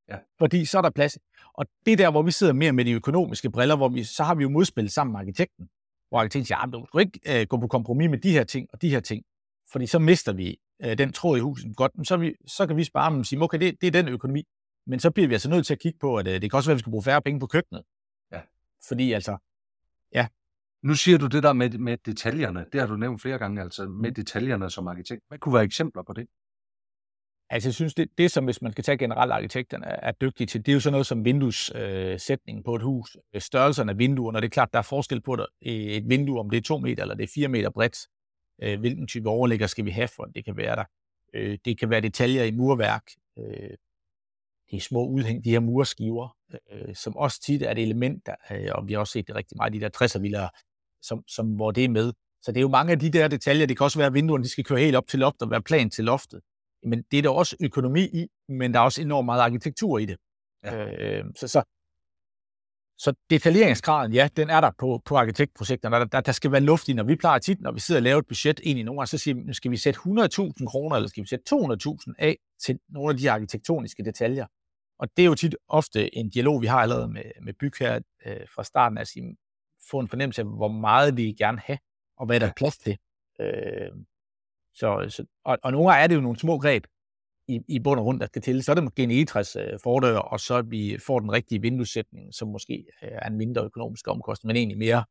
[0.08, 0.18] Ja.
[0.38, 1.18] Fordi så er der plads.
[1.54, 4.24] Og det er der, hvor vi sidder mere med de økonomiske briller, hvor vi, så
[4.24, 5.68] har vi jo modspil sammen med arkitekten.
[6.08, 8.68] Hvor arkitekten siger, at du skal ikke uh, gå på kompromis med de her ting
[8.72, 9.24] og de her ting.
[9.72, 10.56] Fordi så mister vi
[10.86, 11.76] uh, den tråd i huset.
[11.76, 14.44] Godt, så, vi, så kan vi spare og sige, okay, det, det er den økonomi.
[14.86, 16.70] Men så bliver vi altså nødt til at kigge på, at uh, det kan også
[16.70, 17.82] være, at vi skal bruge færre penge på køkkenet.
[18.32, 18.40] Ja.
[18.88, 19.36] Fordi altså,
[20.14, 20.26] ja.
[20.82, 22.66] Nu siger du det der med, med detaljerne.
[22.72, 25.22] Det har du nævnt flere gange, altså med detaljerne som arkitekt.
[25.28, 26.26] Hvad kunne være eksempler på det?
[27.54, 30.46] Altså, jeg synes, det, det som hvis man skal tage generelt arkitekterne er, er dygtige
[30.46, 33.98] til, det er jo sådan noget som vinduessætningen øh, på et hus, øh, størrelsen af
[33.98, 35.46] vinduerne, og det er klart, der er forskel på det.
[35.66, 37.96] Øh, et vindue, om det er to meter eller det er fire meter bredt.
[38.62, 40.84] Øh, hvilken type overlægger skal vi have for, det kan være der.
[41.34, 43.02] Øh, det kan være detaljer i murværk,
[43.38, 43.70] øh,
[44.70, 46.36] de små udhæng, de her murskiver,
[46.72, 49.36] øh, som også tit er et element, der, øh, og vi har også set det
[49.36, 50.18] rigtig meget, de der 60'er
[51.02, 52.12] som, som, hvor det er med.
[52.42, 54.44] Så det er jo mange af de der detaljer, det kan også være, at vinduerne
[54.44, 56.40] de skal køre helt op til loftet og være plan til loftet
[56.84, 60.06] men det er der også økonomi i, men der er også enormt meget arkitektur i
[60.06, 60.16] det.
[60.64, 61.18] Ja.
[61.18, 61.62] Øh, så, så,
[62.98, 65.96] så detaljeringsgraden, ja, den er der på, på arkitektprojekterne.
[65.96, 68.02] Der, der, der skal være luft i, når vi plejer tit, når vi sidder og
[68.02, 71.08] laver et budget ind i nogle så siger vi, skal vi sætte 100.000 kroner, eller
[71.08, 74.46] skal vi sætte 200.000 af til nogle af de arkitektoniske detaljer.
[74.98, 78.48] Og det er jo tit ofte en dialog, vi har allerede med, med bygherrer øh,
[78.54, 79.36] fra starten at sige,
[79.90, 81.78] få en fornemmelse af, hvor meget vi gerne have,
[82.16, 82.98] og hvad der er plads til.
[83.40, 83.92] Øh,
[84.74, 86.86] så, så, og, og nogle gange er det jo nogle små greb
[87.48, 88.62] i, i bund og grund, der skal til.
[88.62, 92.34] Så er det måske en egetræs øh, fordør, og så vi får den rigtige vinduessætning,
[92.34, 95.04] som måske øh, er en mindre økonomisk omkostning, men egentlig mere,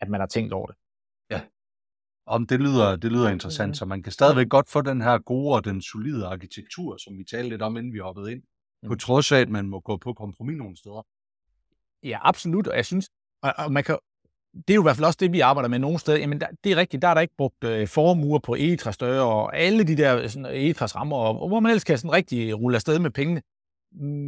[0.00, 0.76] at man har tænkt over det.
[1.30, 1.40] Ja,
[2.26, 5.54] om det lyder, det lyder interessant, så man kan stadigvæk godt få den her gode
[5.56, 8.42] og den solide arkitektur, som vi talte lidt om, inden vi hoppede ind,
[8.86, 8.98] på mm.
[8.98, 11.06] trods af, at man må gå på kompromis nogle steder.
[12.02, 13.10] Ja, absolut, og jeg synes,
[13.42, 13.98] og, og man kan
[14.54, 16.18] det er jo i hvert fald også det, vi arbejder med nogle steder.
[16.18, 19.56] Jamen, der, det er rigtigt, der er der ikke brugt øh, formure på egetræsdøre og
[19.56, 22.98] alle de der sådan, egetræsrammer, og, og hvor man ellers kan sådan rigtig rulle afsted
[22.98, 23.42] med pengene.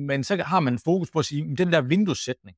[0.07, 2.57] Men så har man fokus på at sige, at den der vinduessætning,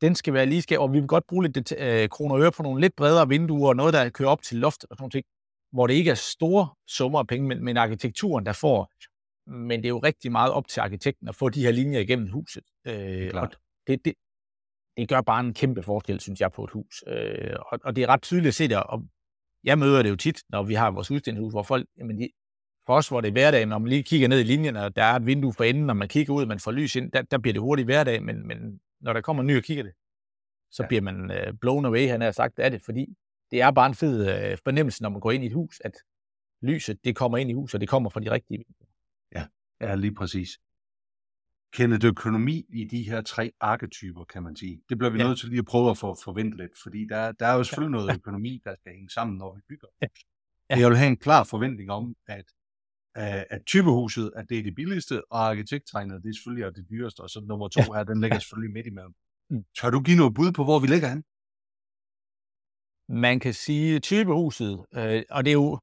[0.00, 2.52] den skal være lige skæv, og vi vil godt bruge lidt øh, kroner og øre
[2.52, 5.24] på nogle lidt bredere vinduer, og noget, der kører op til loftet og sådan noget,
[5.72, 8.90] hvor det ikke er store summer af penge, men, men arkitekturen, der får.
[9.50, 12.28] Men det er jo rigtig meget op til arkitekten at få de her linjer igennem
[12.28, 12.64] huset.
[12.86, 13.48] Øh, og
[13.86, 14.14] det, det,
[14.96, 17.04] det gør bare en kæmpe forskel, synes jeg, på et hus.
[17.06, 19.02] Øh, og, og det er ret tydeligt at se det, og
[19.64, 22.28] jeg møder det jo tit, når vi har vores udstillingshus, hvor folk, jamen de,
[22.86, 25.02] for os, hvor det er hverdag, når man lige kigger ned i linjen, og der
[25.02, 27.22] er et vindue for enden, når man kigger ud, og man får lys ind, der,
[27.22, 29.92] der bliver det hurtigt hverdag, men, men når der kommer en ny og kigger det,
[30.70, 30.86] så ja.
[30.86, 33.06] bliver man øh, blown away, han har sagt, af det, fordi
[33.50, 35.92] det er bare en fed øh, fornemmelse, når man går ind i et hus, at
[36.62, 38.88] lyset, det kommer ind i huset, og det kommer fra de rigtige vinduer.
[39.34, 39.46] Ja,
[39.80, 40.58] ja lige præcis
[41.72, 44.82] kendet økonomi i de her tre arketyper, kan man sige.
[44.88, 45.26] Det bliver vi ja.
[45.26, 47.92] nødt til lige at prøve at få forventet lidt, fordi der, der er jo selvfølgelig
[47.92, 49.88] noget økonomi, der skal hænge sammen, når vi bygger.
[50.02, 50.06] Ja.
[50.70, 50.78] Ja.
[50.78, 52.44] Jeg vil have en klar forventning om, at,
[53.14, 57.20] at typehuset er det, er det billigste, og arkitekttegnet det er selvfølgelig er det dyreste,
[57.20, 57.92] og så nummer to ja.
[57.92, 59.14] her, den ligger selvfølgelig midt imellem.
[59.50, 59.64] Mm.
[59.76, 61.24] Tør du give noget bud på, hvor vi ligger hen?
[63.08, 65.78] Man kan sige typehuset, øh, og det er jo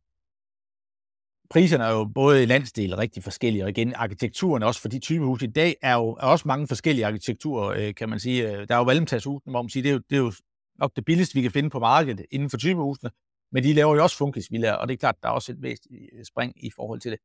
[1.50, 5.42] priserne er jo både i landsdel rigtig forskellige, og igen, arkitekturen også for de typehus
[5.42, 8.52] i dag er jo er også mange forskellige arkitekturer, øh, kan man sige.
[8.52, 10.32] Øh, der er jo valmtagshusene, hvor man siger, det er, jo, det er jo
[10.80, 13.12] nok det billigste, vi kan finde på markedet inden for typehusene,
[13.52, 16.10] men de laver jo også funkisvillager, og det er klart, der er også et væsentligt
[16.14, 17.20] øh, spring i forhold til det.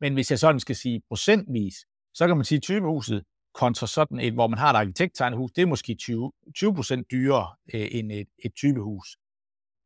[0.00, 1.74] Men hvis jeg sådan skal sige procentvis,
[2.14, 5.62] så kan man sige, at typehuset kontra sådan et, hvor man har et arkitekttegnehus, det
[5.62, 9.16] er måske 20, 20 procent dyrere øh, end et, et typehus.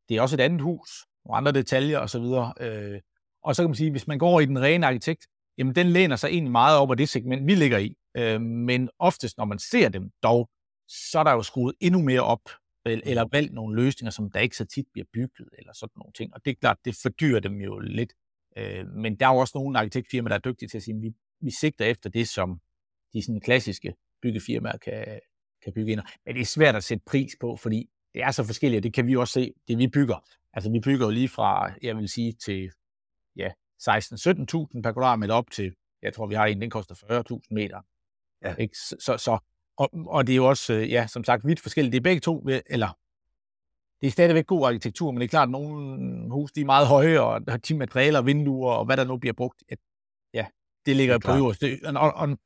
[0.09, 0.89] Det er også et andet hus,
[1.25, 2.25] nogle andre detaljer osv.,
[2.65, 3.01] øh,
[3.43, 5.27] og så kan man sige, hvis man går i den rene arkitekt,
[5.57, 7.95] jamen den læner sig egentlig meget op af det segment, vi ligger i.
[8.17, 10.49] Øh, men oftest, når man ser dem dog,
[10.87, 12.49] så er der jo skruet endnu mere op,
[12.85, 16.33] eller valgt nogle løsninger, som der ikke så tit bliver bygget, eller sådan nogle ting.
[16.33, 18.13] Og det er klart, det fordyrer dem jo lidt.
[18.57, 21.01] Øh, men der er jo også nogle arkitektfirmaer, der er dygtige til at sige, at
[21.01, 22.59] vi, vi sigter efter det, som
[23.13, 25.19] de sådan klassiske byggefirmaer kan,
[25.63, 26.01] kan bygge ind.
[26.25, 28.93] Men det er svært at sætte pris på, fordi det er så forskelligt, og det
[28.93, 30.25] kan vi også se, det vi bygger.
[30.53, 32.71] Altså vi bygger jo lige fra, jeg vil sige, til
[33.35, 33.49] ja,
[33.83, 36.95] 16-17.000 per kvadratmeter op til, jeg tror, vi har en, den koster
[37.31, 37.81] 40.000 meter.
[38.43, 38.55] Ja.
[38.55, 38.77] Ikke?
[38.77, 39.37] Så, så,
[39.77, 41.91] og, og det er jo også, øh, ja, som sagt, vidt forskelligt.
[41.91, 42.97] Det er begge to, eller
[44.01, 46.87] det er stadigvæk god arkitektur, men det er klart, at nogle hus de er meget
[46.87, 49.63] høje, og har de materialer, vinduer, og hvad der nu bliver brugt.
[50.33, 50.45] Ja,
[50.85, 51.79] det ligger det på øverste.
[51.85, 52.37] Og, og,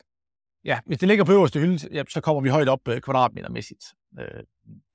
[0.64, 3.86] ja, hvis det ligger på øverste hylde, ja, så kommer vi højt op øh, kvadratmetermæssigt.
[4.20, 4.44] Øh.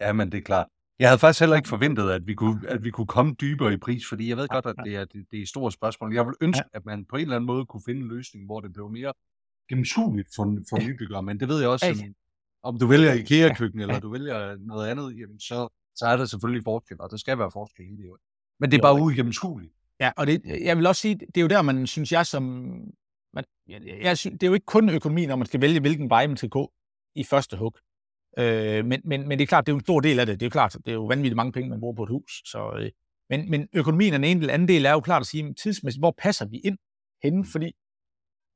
[0.00, 0.66] Ja, men det er klart.
[1.00, 3.76] Jeg havde faktisk heller ikke forventet, at vi kunne, at vi kunne komme dybere i
[3.76, 6.14] pris, fordi jeg ved godt, at det er, det, det er et stort spørgsmål.
[6.14, 8.60] Jeg vil ønske, at man på en eller anden måde kunne finde en løsning, hvor
[8.60, 9.12] det blev mere
[9.68, 12.12] gennemskueligt for, for nybyggere, men det ved jeg også, ja.
[12.62, 16.64] om du vælger IKEA-køkken, eller du vælger noget andet, jamen så, så er der selvfølgelig
[16.64, 18.10] forskel, og der skal være forskel i det.
[18.60, 19.74] Men det er bare uigennemskueligt.
[20.00, 22.42] Ja, og det, jeg vil også sige, det er jo der, man synes jeg som...
[23.34, 26.26] Man, jeg, jeg det er jo ikke kun økonomi, når man skal vælge, hvilken vej
[26.26, 26.72] man skal gå
[27.14, 27.74] i første hug.
[28.38, 30.40] Øh, men, men, men det er klart, det er jo en stor del af det.
[30.40, 32.42] Det er jo klart, det er jo vanvittigt mange penge, man bruger på et hus.
[32.44, 32.90] Så, øh,
[33.30, 36.14] men, men økonomien er den ene, anden del er jo klart at sige, tidsmæssigt, hvor
[36.18, 36.78] passer vi ind
[37.22, 37.44] henne?
[37.52, 37.72] Fordi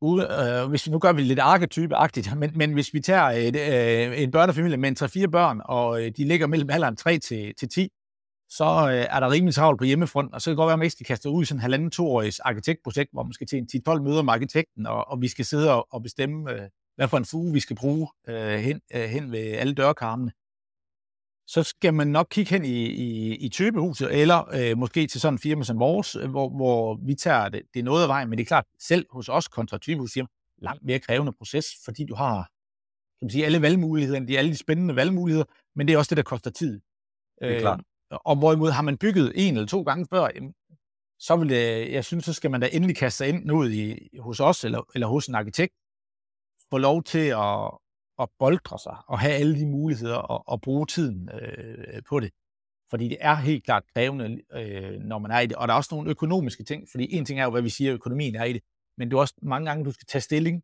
[0.01, 3.57] ude, øh, hvis vi nu gør vi lidt arketype-agtigt, men, men hvis vi tager et,
[3.57, 7.55] øh, en børnefamilie med en 3-4 børn, og øh, de ligger mellem alderen 3 til,
[7.59, 7.89] til 10,
[8.49, 10.79] så øh, er der rimelig travlt på hjemmefront, og så kan det godt være, at
[10.79, 13.69] man ikke kaster ud i sådan en halvanden toårigs arkitektprojekt, hvor man skal til en
[13.89, 17.17] 10-12 møder med arkitekten, og, og vi skal sidde og, og bestemme, øh, hvad for
[17.17, 20.33] en fuge vi skal bruge øh, hen, øh, hen ved alle dørkarmene.
[21.47, 25.35] Så skal man nok kigge hen i, i, i typehuset, eller øh, måske til sådan
[25.35, 28.39] en firma som vores, øh, hvor, hvor vi tager det, det noget af vejen, men
[28.39, 30.17] det er klart, selv hos os kontra typehus,
[30.59, 32.51] langt mere krævende proces, fordi du har
[33.19, 35.45] kan man sige, alle valgmuligheder, de alle de spændende valgmuligheder,
[35.77, 36.81] men det er også det, der koster tid.
[37.41, 37.81] Det er klart.
[38.13, 40.55] Øh, og hvorimod har man bygget en eller to gange før, jamen,
[41.19, 44.09] så vil det, jeg synes, så skal man da endelig kaste sig ind ud i,
[44.19, 45.75] hos os eller, eller hos en arkitekt,
[46.71, 47.71] få lov til at,
[48.19, 52.31] at boldre sig og have alle de muligheder og, og bruge tiden øh, på det.
[52.91, 55.57] Fordi det er helt klart krævende, øh, når man er i det.
[55.57, 57.95] Og der er også nogle økonomiske ting, fordi en ting er jo, hvad vi siger,
[57.95, 58.63] økonomien er i det,
[58.99, 60.63] men det er også mange gange, du skal tage stilling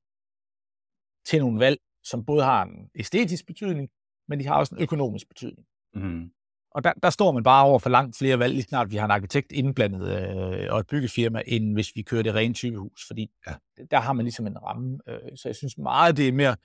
[1.27, 3.91] til nogle valg, som både har en æstetisk betydning,
[4.29, 5.67] men de har også en økonomisk betydning.
[5.95, 6.31] Mm.
[6.71, 9.05] Og der, der står man bare over for langt flere valg, lige snart vi har
[9.05, 13.31] en arkitekt indblandet øh, og et byggefirma, end hvis vi kører det rene sygehus, fordi
[13.47, 13.55] ja.
[13.91, 14.99] der har man ligesom en ramme.
[15.09, 16.57] Øh, så jeg synes meget, det er mere,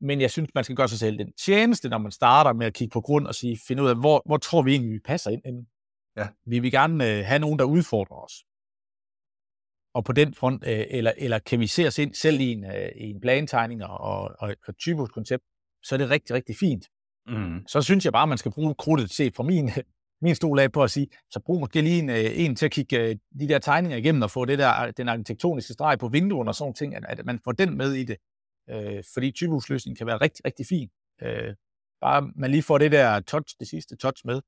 [0.00, 2.74] men jeg synes, man skal gøre sig selv den tjeneste, når man starter med at
[2.74, 5.30] kigge på grund og sige, finde ud af, hvor, hvor tror vi egentlig, vi passer
[5.30, 5.66] ind.
[6.16, 6.28] Ja.
[6.46, 8.32] Vi vil gerne øh, have nogen, der udfordrer os.
[9.94, 12.64] Og på den front, øh, eller, eller kan vi se os ind selv i en,
[12.64, 15.44] øh, i en plantegning og, og, og et typisk koncept,
[15.82, 16.84] så er det rigtig, rigtig fint.
[17.28, 17.66] Mm.
[17.66, 19.70] Så synes jeg bare, at man skal bruge krudtet set fra min,
[20.24, 22.72] min stol af på at sige, så brug måske lige en, øh, en til at
[22.72, 26.50] kigge øh, de der tegninger igennem og få det der, den arkitektoniske streg på vinduerne
[26.50, 28.16] og sådan ting, at, at man får den med i det.
[28.70, 30.88] Øh, fordi typehusløsningen kan være rigtig, rigtig fin.
[31.22, 31.54] Øh,
[32.00, 34.40] bare man lige får det der touch, det sidste touch med.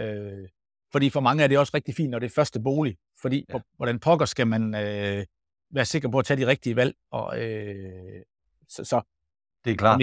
[0.00, 0.48] Øh,
[0.92, 2.96] fordi for mange er det også rigtig fint, når det er første bolig.
[3.22, 3.60] Fordi ja.
[3.76, 5.26] hvordan pokker skal man øh,
[5.70, 6.94] være sikker på at tage de rigtige valg.
[7.10, 8.22] Og, øh,
[8.68, 9.00] så, så,
[9.64, 10.00] det er klart.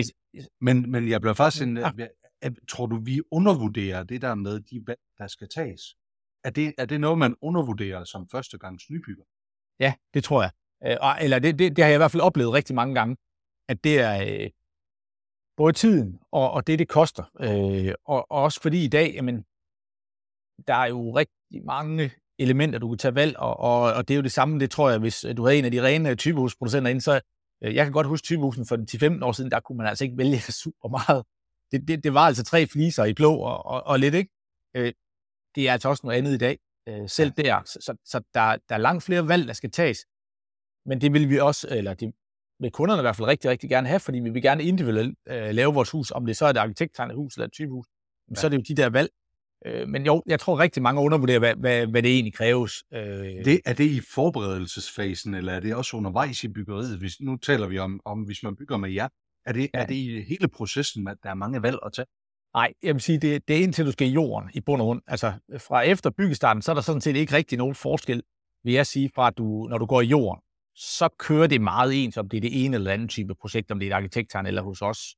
[0.61, 1.91] Men, men jeg bliver faktisk en, ja.
[2.41, 5.81] jeg, tror du, vi undervurderer det der med de valg, der skal tages?
[6.43, 9.23] Er det, er det noget, man undervurderer som førstegangs nybygger?
[9.79, 10.51] Ja, det tror jeg.
[10.85, 13.17] Øh, eller det, det, det har jeg i hvert fald oplevet rigtig mange gange,
[13.69, 14.49] at det er øh,
[15.57, 17.23] både tiden og, og det, det koster.
[17.39, 19.45] Øh, og, og også fordi i dag, jamen,
[20.67, 24.15] der er jo rigtig mange elementer, du kan tage valg, og, og, og det er
[24.15, 27.01] jo det samme, det tror jeg, hvis du havde en af de rene typehusproducenter inde,
[27.01, 27.21] så
[27.61, 30.39] jeg kan godt huske typehusen for 10-15 år siden, der kunne man altså ikke vælge
[30.63, 31.25] super meget.
[31.71, 34.31] Det, det, det var altså tre fliser i blå og, og, og lidt, ikke?
[34.75, 34.93] Øh,
[35.55, 37.61] det er altså også noget andet i dag, øh, selv der.
[37.65, 40.05] Så, så, så der, der er langt flere valg, der skal tages.
[40.85, 42.13] Men det vil vi også, eller det
[42.59, 45.49] vil kunderne i hvert fald rigtig, rigtig gerne have, fordi vi vil gerne individuelt øh,
[45.49, 47.87] lave vores hus, om det så er et arkitekttegnet hus eller et typehus.
[48.29, 48.35] Ja.
[48.35, 49.09] Så er det jo de der valg,
[49.65, 52.83] Øh, men jo, jeg tror rigtig mange undervurderer, hvad, hvad, hvad det egentlig kræves.
[52.93, 52.99] Øh.
[53.45, 56.97] Det, er det i forberedelsesfasen, eller er det også undervejs i byggeriet?
[56.99, 59.07] Hvis, nu taler vi om, om, hvis man bygger med jer.
[59.45, 59.79] Er det, ja.
[59.79, 62.05] er det i hele processen, at der er mange valg at tage?
[62.53, 64.85] Nej, jeg vil sige, det, det er indtil du skal i jorden i bund og
[64.85, 65.01] grund.
[65.07, 68.23] Altså fra efter byggestarten, så er der sådan set ikke rigtig nogen forskel,
[68.63, 70.41] vil jeg sige, fra at du, når du går i jorden.
[70.75, 73.79] Så kører det meget ens, om det er det ene eller andet type projekt, om
[73.79, 75.15] det er et arkitekttegn eller hos os,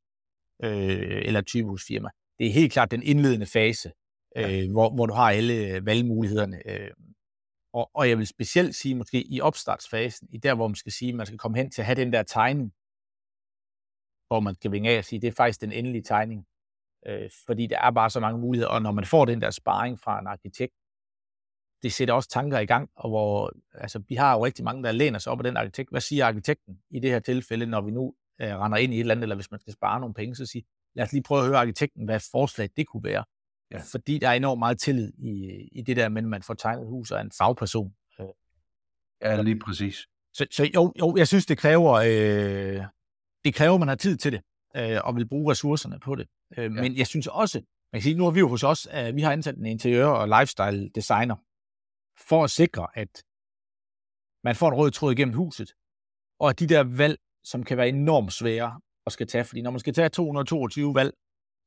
[0.64, 2.10] øh, eller et typehusfirma.
[2.40, 3.92] Det er helt klart den indledende fase,
[4.36, 4.64] ja.
[4.64, 6.70] øh, hvor, hvor du har alle øh, valgmulighederne.
[6.70, 6.92] Øh,
[7.74, 11.10] og, og jeg vil specielt sige, måske i opstartsfasen, i der, hvor man skal sige,
[11.10, 12.74] at man skal komme hen til at have den der tegning,
[14.28, 16.46] hvor man kan vinge af og sige, det er faktisk den endelige tegning.
[17.08, 20.00] Øh, fordi der er bare så mange muligheder, og når man får den der sparring
[20.00, 20.74] fra en arkitekt,
[21.84, 24.92] det sætter også tanker i gang, og hvor, altså, vi har jo rigtig mange, der
[24.92, 25.90] læner sig op af den arkitekt.
[25.90, 29.00] Hvad siger arkitekten i det her tilfælde, når vi nu øh, render ind i et
[29.00, 30.64] eller andet, eller hvis man skal spare nogle penge, så siger,
[30.96, 33.24] lad os lige prøve at høre arkitekten, hvad forslag det kunne være.
[33.72, 33.82] Ja.
[33.92, 35.32] Fordi der er enormt meget tillid i,
[35.72, 37.94] i det der at man får tegnet hus og en fagperson.
[38.20, 38.26] Øh.
[39.22, 40.08] Ja, lige præcis.
[40.34, 42.86] Så, så jo, jo, jeg synes, det kræver, øh,
[43.46, 44.42] det kræver, at man har tid til det,
[44.76, 46.28] øh, og vil bruge ressourcerne på det.
[46.58, 46.70] Øh, ja.
[46.70, 49.22] Men jeg synes også, man kan sige, nu har vi jo hos os, uh, vi
[49.22, 51.36] har ansat en interiør- og lifestyle designer,
[52.28, 53.24] for at sikre, at
[54.44, 55.74] man får en rød tråd igennem huset,
[56.40, 59.72] og at de der valg, som kan være enormt svære at skal tage, fordi når
[59.72, 61.14] man skal tage 222 valg,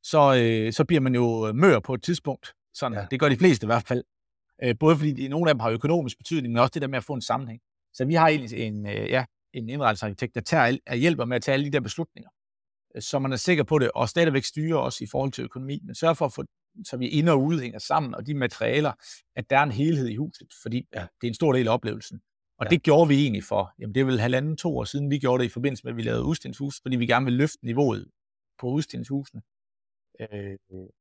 [0.02, 2.54] så, øh, så bliver man jo mør på et tidspunkt.
[2.74, 3.06] Sådan, ja.
[3.10, 4.04] Det gør de fleste i hvert fald.
[4.62, 7.04] Øh, både fordi nogle af dem har økonomisk betydning, men også det der med at
[7.04, 7.60] få en sammenhæng.
[7.94, 11.42] Så vi har egentlig en, øh, ja, en indretningsarkitekt, der tager, er hjælper med at
[11.42, 12.30] tage alle de der beslutninger,
[12.96, 15.80] øh, så man er sikker på det, og stadigvæk styrer os i forhold til økonomi,
[15.84, 16.44] men sørger for at få,
[16.84, 18.92] så vi ind og ude hænger sammen, og de materialer,
[19.36, 21.00] at der er en helhed i huset, fordi ja.
[21.00, 22.20] det er en stor del af oplevelsen.
[22.58, 22.70] Og ja.
[22.70, 25.42] det gjorde vi egentlig for, jamen det er vel halvanden, to år siden, vi gjorde
[25.42, 28.10] det i forbindelse med, at vi lavede udstillingshus, fordi vi gerne vil løfte niveauet
[28.60, 29.42] på udstillingshusene.
[30.20, 30.58] Øh,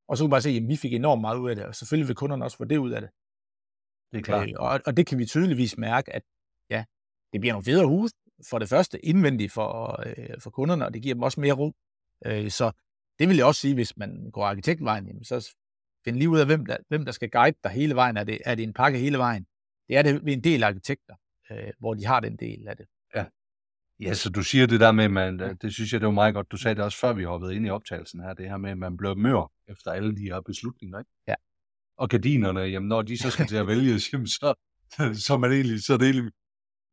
[0.08, 1.76] og så kunne vi bare se, at vi fik enormt meget ud af det, og
[1.76, 3.10] selvfølgelig vil kunderne også få det ud af det.
[4.12, 4.50] Det er klart.
[4.50, 6.24] Øh, og, og det kan vi tydeligvis mærke, at
[6.70, 6.86] ja,
[7.34, 8.12] det bliver nogle federe hus,
[8.50, 11.72] for det første indvendigt for, øh, for kunderne, og det giver dem også mere ro.
[12.26, 12.72] Øh, så
[13.20, 15.56] det vil jeg også sige, hvis man går arkitektvejen, jamen, så
[16.06, 18.18] find lige ud af, hvem der, hvem der skal guide dig hele vejen.
[18.18, 19.46] Er det, er det en pakke hele vejen?
[19.88, 21.16] Det er det ved en del arkitekter,
[21.52, 22.86] øh, hvor de har den del af det.
[24.02, 24.14] Ja.
[24.14, 26.52] Så du siger det der med, man, det synes jeg, det var meget godt.
[26.52, 28.78] Du sagde det også før, vi hoppede ind i optagelsen her, det her med, at
[28.78, 31.12] man blev mør efter alle de her beslutninger, ikke?
[31.28, 31.36] Ja.
[31.98, 34.54] Og gardinerne, jamen når de så skal til at vælge, jamen, så,
[35.28, 36.32] så, man egentlig, så er det egentlig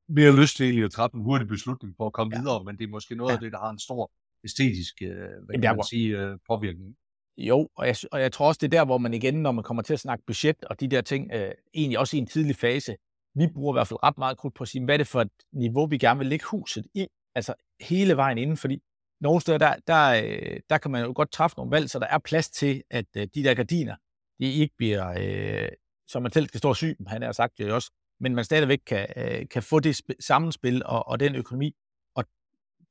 [0.09, 2.41] mere lyst til egentlig at træffe en hurtig beslutning for at komme ja.
[2.41, 3.35] videre, men det er måske noget ja.
[3.35, 4.11] af det, der har en stor
[4.45, 5.09] æstetisk øh,
[5.47, 6.97] hvad kan man sige, øh, påvirkning.
[7.37, 9.65] Jo, og jeg, og jeg tror også, det er der, hvor man igen, når man
[9.65, 12.57] kommer til at snakke budget og de der ting, øh, egentlig også i en tidlig
[12.57, 12.97] fase,
[13.35, 15.21] vi bruger i hvert fald ret meget krudt på at sige, hvad er det for
[15.21, 18.83] et niveau, vi gerne vil lægge huset i, altså hele vejen inden, fordi
[19.21, 22.07] nogle steder, der, der, øh, der kan man jo godt træffe nogle valg, så der
[22.07, 23.97] er plads til, at øh, de der gardiner,
[24.41, 25.69] de ikke bliver, øh,
[26.09, 28.79] som man selv skal stå og sy, han har sagt det også, men man stadigvæk
[28.87, 31.73] kan, øh, kan få det sammenspil og, og den økonomi.
[32.15, 32.25] Og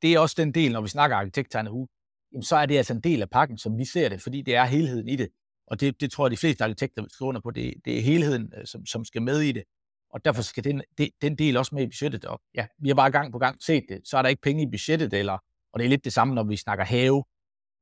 [0.02, 1.90] det er også den del, når vi snakker arkitekttegnehus,
[2.34, 4.56] jamen så er det altså en del af pakken, som vi ser det, fordi det
[4.56, 5.30] er helheden i det.
[5.68, 7.52] Og det, det tror jeg, de fleste arkitekter skriver under på.
[7.52, 9.64] Det, det er helheden, øh, som, som skal med i det.
[10.10, 12.26] Og derfor skal den, det, den del også med i budgettet.
[12.26, 14.02] Og ja, vi har bare gang på gang set det.
[14.04, 15.38] Så er der ikke penge i budgettet, eller,
[15.74, 17.24] og det er lidt det samme, når vi snakker have.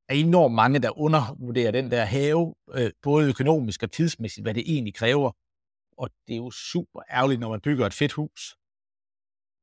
[0.07, 4.53] Der er enormt mange, der undervurderer den der have, øh, både økonomisk og tidsmæssigt, hvad
[4.53, 5.31] det egentlig kræver.
[5.97, 8.55] Og det er jo super ærgerligt, når man bygger et fedt hus,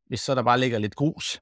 [0.06, 1.40] hvis så der bare ligger lidt grus.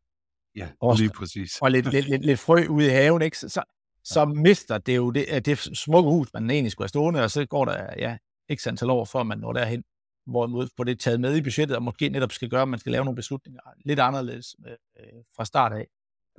[0.56, 1.58] Ja, og, lige præcis.
[1.62, 3.38] Og lidt, lidt, lidt, lidt frø ude i haven, ikke?
[3.38, 3.62] Så, så,
[4.04, 7.46] så mister det jo det, det smukke hus, man egentlig skulle have stående, og så
[7.46, 9.84] går der ja, ikke antal år, før man når derhen
[10.26, 12.92] hvorimod får det taget med i budgettet, og måske netop skal gøre, at man skal
[12.92, 15.86] lave nogle beslutninger lidt anderledes øh, fra start af.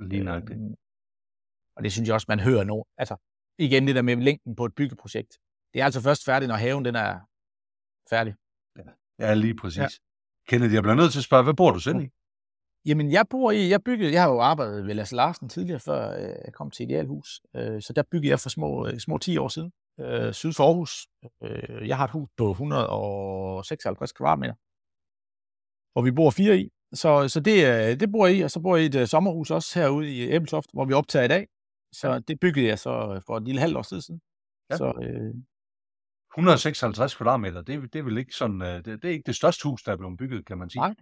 [0.00, 0.50] Lige nok det.
[0.50, 0.74] Øhm,
[1.76, 2.84] og det synes jeg også, man hører nu.
[2.96, 3.16] Altså,
[3.58, 5.38] igen det der med længden på et byggeprojekt.
[5.74, 7.20] Det er altså først færdigt, når haven den er
[8.10, 8.34] færdig.
[9.18, 9.78] Ja, lige præcis.
[9.78, 9.88] Ja.
[10.48, 12.08] Kennedy, jeg bliver nødt til at spørge, hvad bor du selv i?
[12.84, 16.16] Jamen, jeg bor i, jeg byggede, jeg har jo arbejdet ved Lasse Larsen tidligere, før
[16.16, 17.40] øh, jeg kom til Idealhus.
[17.56, 20.64] Øh, så der byggede jeg for små, øh, små 10 år siden øh, syd for
[20.64, 21.06] Aarhus.
[21.42, 24.54] Øh, jeg har et hus på 156 kvadratmeter,
[25.92, 26.70] hvor vi bor fire i.
[26.94, 29.50] Så, så det, det bor jeg i, og så bor jeg i et uh, sommerhus
[29.50, 31.48] også herude i Æbeltoft, hvor vi optager i dag.
[31.92, 34.20] Så det byggede jeg så for et lille halvt år siden.
[34.70, 34.76] Ja.
[34.76, 35.34] Så, øh,
[36.32, 39.68] 156 kvadratmeter, det, det er vel ikke sådan, øh, det, det er ikke det største
[39.68, 40.80] hus, der er blevet bygget, kan man sige.
[40.80, 40.94] Nej,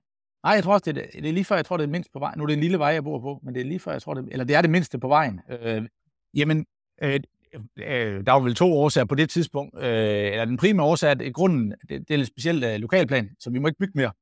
[0.44, 2.12] Nej jeg tror også, det er, det er lige før, jeg tror, det er mindst
[2.12, 2.38] på vejen.
[2.38, 4.02] Nu er det en lille vej, jeg bor på, men det er lige før, jeg
[4.02, 5.40] tror, det, eller det er det mindste på vejen.
[5.50, 5.88] Øh,
[6.34, 6.66] jamen,
[7.02, 7.20] øh,
[7.54, 9.76] øh, der var vel to årsager på det tidspunkt.
[9.76, 9.82] Øh,
[10.32, 13.58] eller den primære årsag, at grunden, det, det er et specielt øh, lokalplan, så vi
[13.58, 14.12] må ikke bygge mere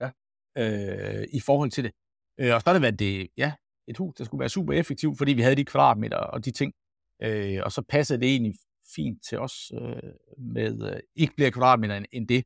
[0.00, 0.10] ja.
[0.58, 1.92] øh, i forhold til det.
[2.40, 3.52] Øh, og så har det været det, ja,
[3.88, 6.72] et hus, der skulle være super effektivt, fordi vi havde de kvadratmeter og de ting.
[7.22, 8.54] Øh, og så passede det egentlig
[8.96, 12.44] fint til os øh, med øh, ikke flere kvadratmeter end, end det.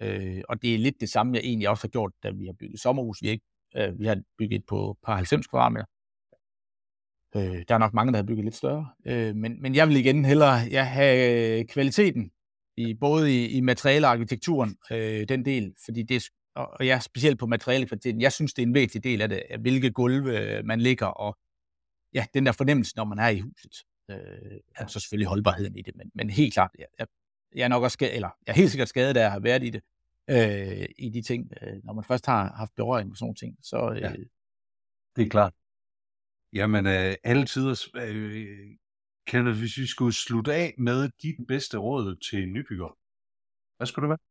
[0.00, 2.52] Øh, og det er lidt det samme, jeg egentlig også har gjort, da vi har
[2.52, 3.22] bygget sommerhus.
[3.22, 3.44] Vi, ikke,
[3.76, 5.86] øh, vi har bygget et på par 90 kvadratmeter.
[7.36, 8.88] Øh, der er nok mange, der har bygget lidt større.
[9.06, 12.30] Øh, men, men jeg vil igen hellere ja, have kvaliteten,
[12.76, 17.00] i, både i, i materiale og arkitekturen, øh, den del, fordi det og, og ja,
[17.00, 18.20] specielt på materialekvaliteten.
[18.20, 21.38] Jeg synes, det er en vigtig del af det, hvilke gulve øh, man ligger, og
[22.14, 23.72] ja, den der fornemmelse, når man er i huset.
[24.10, 24.16] Øh,
[24.78, 27.06] og så selvfølgelig holdbarheden i det, men, men helt klart, jeg, jeg,
[27.54, 29.62] jeg er nok også skadet, eller jeg er helt sikkert skadet af at have været
[29.64, 29.82] i det,
[30.30, 33.56] øh, i de ting, øh, når man først har haft berøring med sådan nogle ting.
[33.62, 34.12] Så, øh, ja,
[35.16, 35.52] det er klart.
[36.52, 38.76] Jamen, øh, alle tider, øh,
[39.26, 42.96] Kenneth, hvis vi skulle slutte af med dit bedste råd til nybygger,
[43.76, 44.24] hvad skulle det være?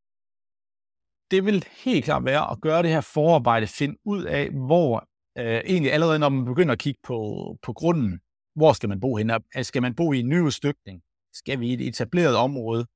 [1.30, 5.08] Det vil helt klart være at gøre det her forarbejde, finde ud af, hvor
[5.38, 7.18] øh, egentlig allerede når man begynder at kigge på,
[7.62, 8.20] på grunden,
[8.54, 9.40] hvor skal man bo henne?
[9.62, 11.02] Skal man bo i en ny udstykning?
[11.34, 12.86] Skal vi i et etableret område?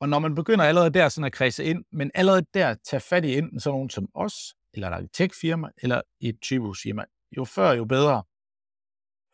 [0.00, 3.24] Og når man begynder allerede der sådan at kredse ind, men allerede der tage fat
[3.24, 4.34] i enten sådan nogen som os,
[4.74, 7.04] eller et arkitektfirma, eller et typehusfirma,
[7.36, 8.22] jo før jo bedre,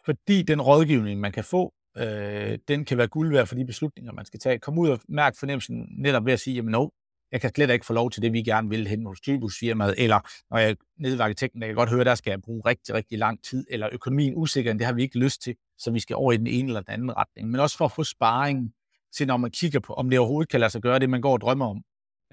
[0.07, 4.13] fordi den rådgivning, man kan få, øh, den kan være guld værd for de beslutninger,
[4.13, 4.59] man skal tage.
[4.59, 6.89] Kom ud og mærk fornemmelsen netop ved at sige, jamen no,
[7.33, 10.21] jeg kan slet ikke få lov til det, vi gerne vil hen hos tilbudsfirmaet, eller
[10.51, 12.95] når jeg er nede ved arkitekten, jeg kan godt høre, der skal jeg bruge rigtig,
[12.95, 16.17] rigtig lang tid, eller økonomien usikker, det har vi ikke lyst til, så vi skal
[16.17, 17.51] over i den ene eller den anden retning.
[17.51, 18.73] Men også for at få sparring
[19.17, 21.33] til, når man kigger på, om det overhovedet kan lade sig gøre det, man går
[21.33, 21.83] og drømmer om,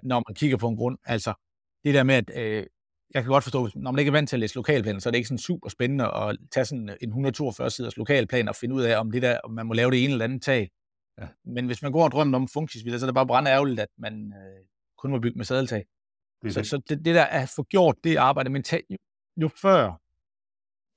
[0.04, 0.98] når man kigger på en grund.
[1.06, 1.34] Altså,
[1.84, 2.66] det der med, at øh,
[3.14, 5.12] jeg kan godt forstå, når man ikke er vant til at læse lokalplaner, så er
[5.12, 8.82] det ikke sådan super spændende at tage sådan en 142 siders lokalplan og finde ud
[8.82, 10.70] af, om, det der, om man må lave det ene eller andet tag.
[11.22, 11.28] Ja.
[11.46, 13.90] Men hvis man går og drømmer om funktionsvilder, så er det bare brænde ærgerligt, at
[13.98, 14.66] man øh,
[14.98, 15.86] kun må bygge med sadeltag.
[16.44, 16.68] Det så, det.
[16.68, 18.98] så det, det der at få gjort det arbejde, men tag, jo,
[19.42, 20.02] jo før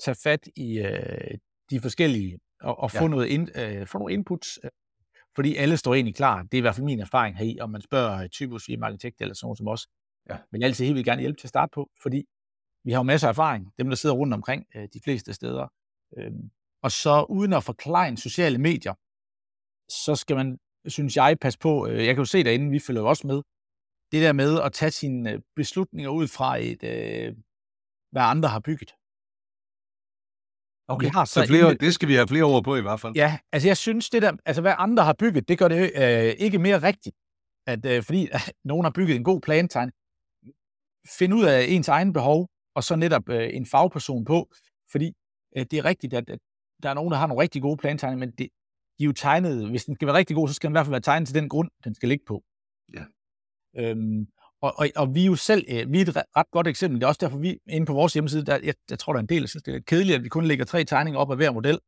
[0.05, 1.39] tage fat i øh,
[1.71, 3.01] de forskellige og, og ja.
[3.01, 4.71] få, noget in, øh, få nogle inputs, øh,
[5.35, 6.43] fordi alle står egentlig klar.
[6.43, 9.21] Det er i hvert fald min erfaring her i, om man spørger typisk i arkitekt
[9.21, 9.89] eller sådan som os.
[10.31, 10.39] Ja.
[10.53, 12.25] Men jeg altid helt vil gerne hjælpe til at starte på, fordi
[12.85, 15.69] vi har jo masser af erfaring, dem der sidder rundt omkring øh, de fleste steder.
[16.19, 16.33] Øh,
[16.83, 18.95] og så uden at forklare sociale medier,
[20.05, 23.03] så skal man, synes jeg, passe på, øh, jeg kan jo se derinde, vi følger
[23.03, 23.43] også med,
[24.13, 27.37] det der med at tage sine øh, beslutninger ud fra et, øh,
[28.13, 28.93] hvad andre har bygget.
[30.89, 33.15] Okay, har så, så flere, det skal vi have flere ord på i hvert fald.
[33.15, 36.35] Ja, altså jeg synes, det der, altså hvad andre har bygget, det gør det øh,
[36.39, 37.17] ikke mere rigtigt.
[37.67, 39.91] At, øh, fordi at nogen har bygget en god plantegn,
[41.19, 44.53] find ud af ens egen behov, og så netop øh, en fagperson på,
[44.93, 45.13] fordi
[45.57, 46.39] øh, det er rigtigt, at, at
[46.83, 48.49] der er nogen, der har nogle rigtig gode plantegninger, men det,
[48.99, 50.87] de er jo tegnet, hvis den skal være rigtig god, så skal den i hvert
[50.87, 52.43] fald være tegnet til den grund, den skal ligge på.
[52.95, 53.05] Ja.
[53.77, 54.27] Øhm,
[54.61, 57.01] og, og, og vi er jo selv øh, vi er et ret godt eksempel.
[57.01, 59.23] Det er også derfor, vi inde på vores hjemmeside, der, jeg, jeg tror, der er
[59.23, 61.37] en del, der synes, det er kedeligt, at vi kun lægger tre tegninger op af
[61.37, 61.79] hver model.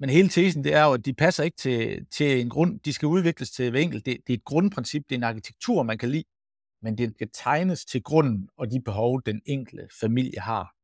[0.00, 2.80] Men hele tesen, det er jo, at de passer ikke til, til en grund.
[2.80, 4.06] De skal udvikles til hver enkelt.
[4.06, 6.24] Det, det er et grundprincip, det er en arkitektur, man kan lide,
[6.82, 10.74] men det skal tegnes til grunden og de behov, den enkelte familie har.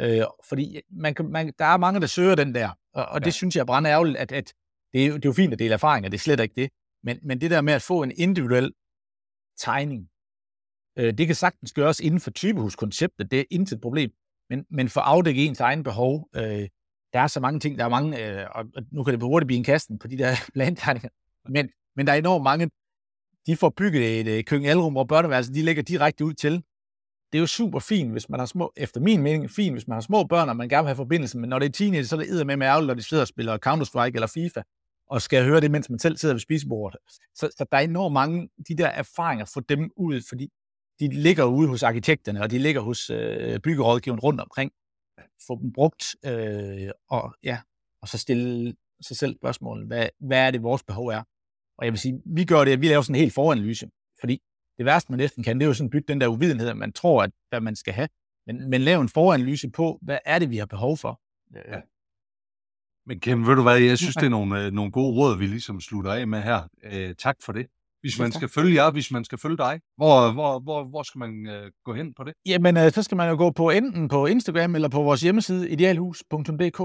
[0.00, 3.24] Øh, fordi man kan, man, der er mange, der søger den der, og, og ja.
[3.24, 4.54] det synes jeg er brænde ærgerligt, at, at
[4.92, 6.70] det, er, det er jo fint at dele erfaringer, det er slet ikke det.
[7.02, 8.72] Men, men det der med at få en individuel
[9.58, 10.08] tegning,
[10.98, 14.10] øh, det kan sagtens gøres inden for typehuskonceptet, det er intet problem.
[14.50, 16.68] Men, men for at afdække ens egen behov, øh,
[17.12, 19.58] der er så mange ting, der er mange, øh, og nu kan det hurtigt blive
[19.58, 21.08] en kasten på de der plantegninger,
[21.48, 22.70] men, men der er enormt mange,
[23.46, 26.52] de får bygget et øh, køkkenalrum, hvor og de ligger direkte ud til.
[27.32, 29.94] Det er jo super fint, hvis man har små, efter min mening, fint, hvis man
[29.96, 32.16] har små børn, og man gerne vil have forbindelse, men når det er teenager, så
[32.16, 34.62] er det med med ærgerligt, når de sidder og spiller Counter-Strike eller FIFA,
[35.10, 37.00] og skal høre det, mens man selv sidder ved spisebordet.
[37.34, 40.48] Så, så der er enormt mange de der erfaringer, for dem ud, fordi
[41.00, 44.72] de ligger ude hos arkitekterne, og de ligger hos øh, byggerådgiveren rundt omkring.
[45.46, 47.58] Få dem brugt, øh, og, ja,
[48.02, 51.22] og så stille sig selv spørgsmålet, hvad, hvad er det, vores behov er?
[51.80, 53.90] Og jeg vil sige, vi gør det, at vi laver sådan en helt foranalyse,
[54.20, 54.42] fordi
[54.78, 56.92] det værste, man næsten kan, det er jo sådan bygge den der uvidenhed, at man
[56.92, 58.08] tror, at hvad man skal have.
[58.46, 61.20] Men, men lave en foranalyse på, hvad er det, vi har behov for?
[61.54, 61.80] Ja.
[63.06, 65.46] Men Kim, ved du hvad, jeg synes, det er nogle, øh, nogle gode råd, vi
[65.46, 66.68] ligesom slutter af med her.
[66.82, 67.66] Øh, tak for det.
[68.00, 71.18] Hvis man skal følge jer, hvis man skal følge dig, hvor, hvor, hvor, hvor skal
[71.18, 72.34] man øh, gå hen på det?
[72.46, 75.70] Jamen, øh, så skal man jo gå på enten på Instagram eller på vores hjemmeside,
[75.70, 76.80] idealhus.dk.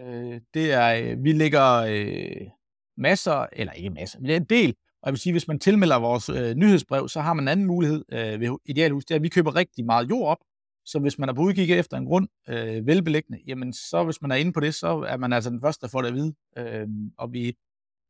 [0.00, 2.48] Øh, det er, øh, vi lægger øh,
[2.96, 4.74] masser, eller ikke masser, men det er en del.
[5.02, 7.66] Og jeg vil sige, hvis man tilmelder vores øh, nyhedsbrev, så har man en anden
[7.66, 9.04] mulighed øh, ved Idealhus.
[9.04, 10.38] Det er, at vi køber rigtig meget jord op,
[10.84, 14.30] så hvis man er på udkig efter en grund, øh, velbeliggende, jamen så hvis man
[14.30, 16.34] er inde på det, så er man altså den første, der får det at vide.
[16.58, 16.86] Øh,
[17.18, 17.56] og vi,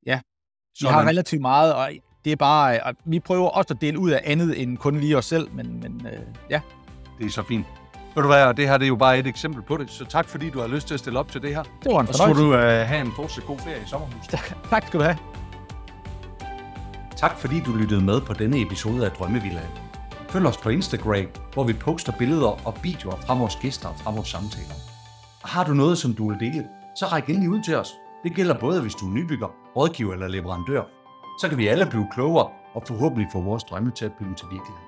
[0.07, 0.21] ja,
[0.81, 1.91] vi har relativt meget, og
[2.25, 5.17] det er bare, at vi prøver også at dele ud af andet end kun lige
[5.17, 6.21] os selv, men, men øh,
[6.51, 6.61] ja.
[7.19, 7.67] Det er så fint.
[8.17, 10.29] Ved du hvad, det her det er jo bare et eksempel på det, så tak
[10.29, 11.63] fordi du har lyst til at stille op til det her.
[11.63, 12.23] Det var en fornøjelse.
[12.23, 14.31] Og så du uh, have en fortsat god ferie i sommerhuset.
[14.71, 15.19] tak skal du have.
[17.17, 19.69] Tak fordi du lyttede med på denne episode af Drømmevillaen.
[20.29, 24.11] Følg os på Instagram, hvor vi poster billeder og videoer fra vores gæster og fra
[24.11, 24.75] vores samtaler.
[25.43, 26.65] Og har du noget, som du vil dele,
[26.97, 27.91] så ræk endelig ud til os.
[28.25, 30.83] Det gælder både, hvis du er nybygger, rådgiver eller leverandør.
[31.41, 34.47] Så kan vi alle blive klogere og forhåbentlig få vores drømme til at blive til
[34.51, 34.86] virkelighed.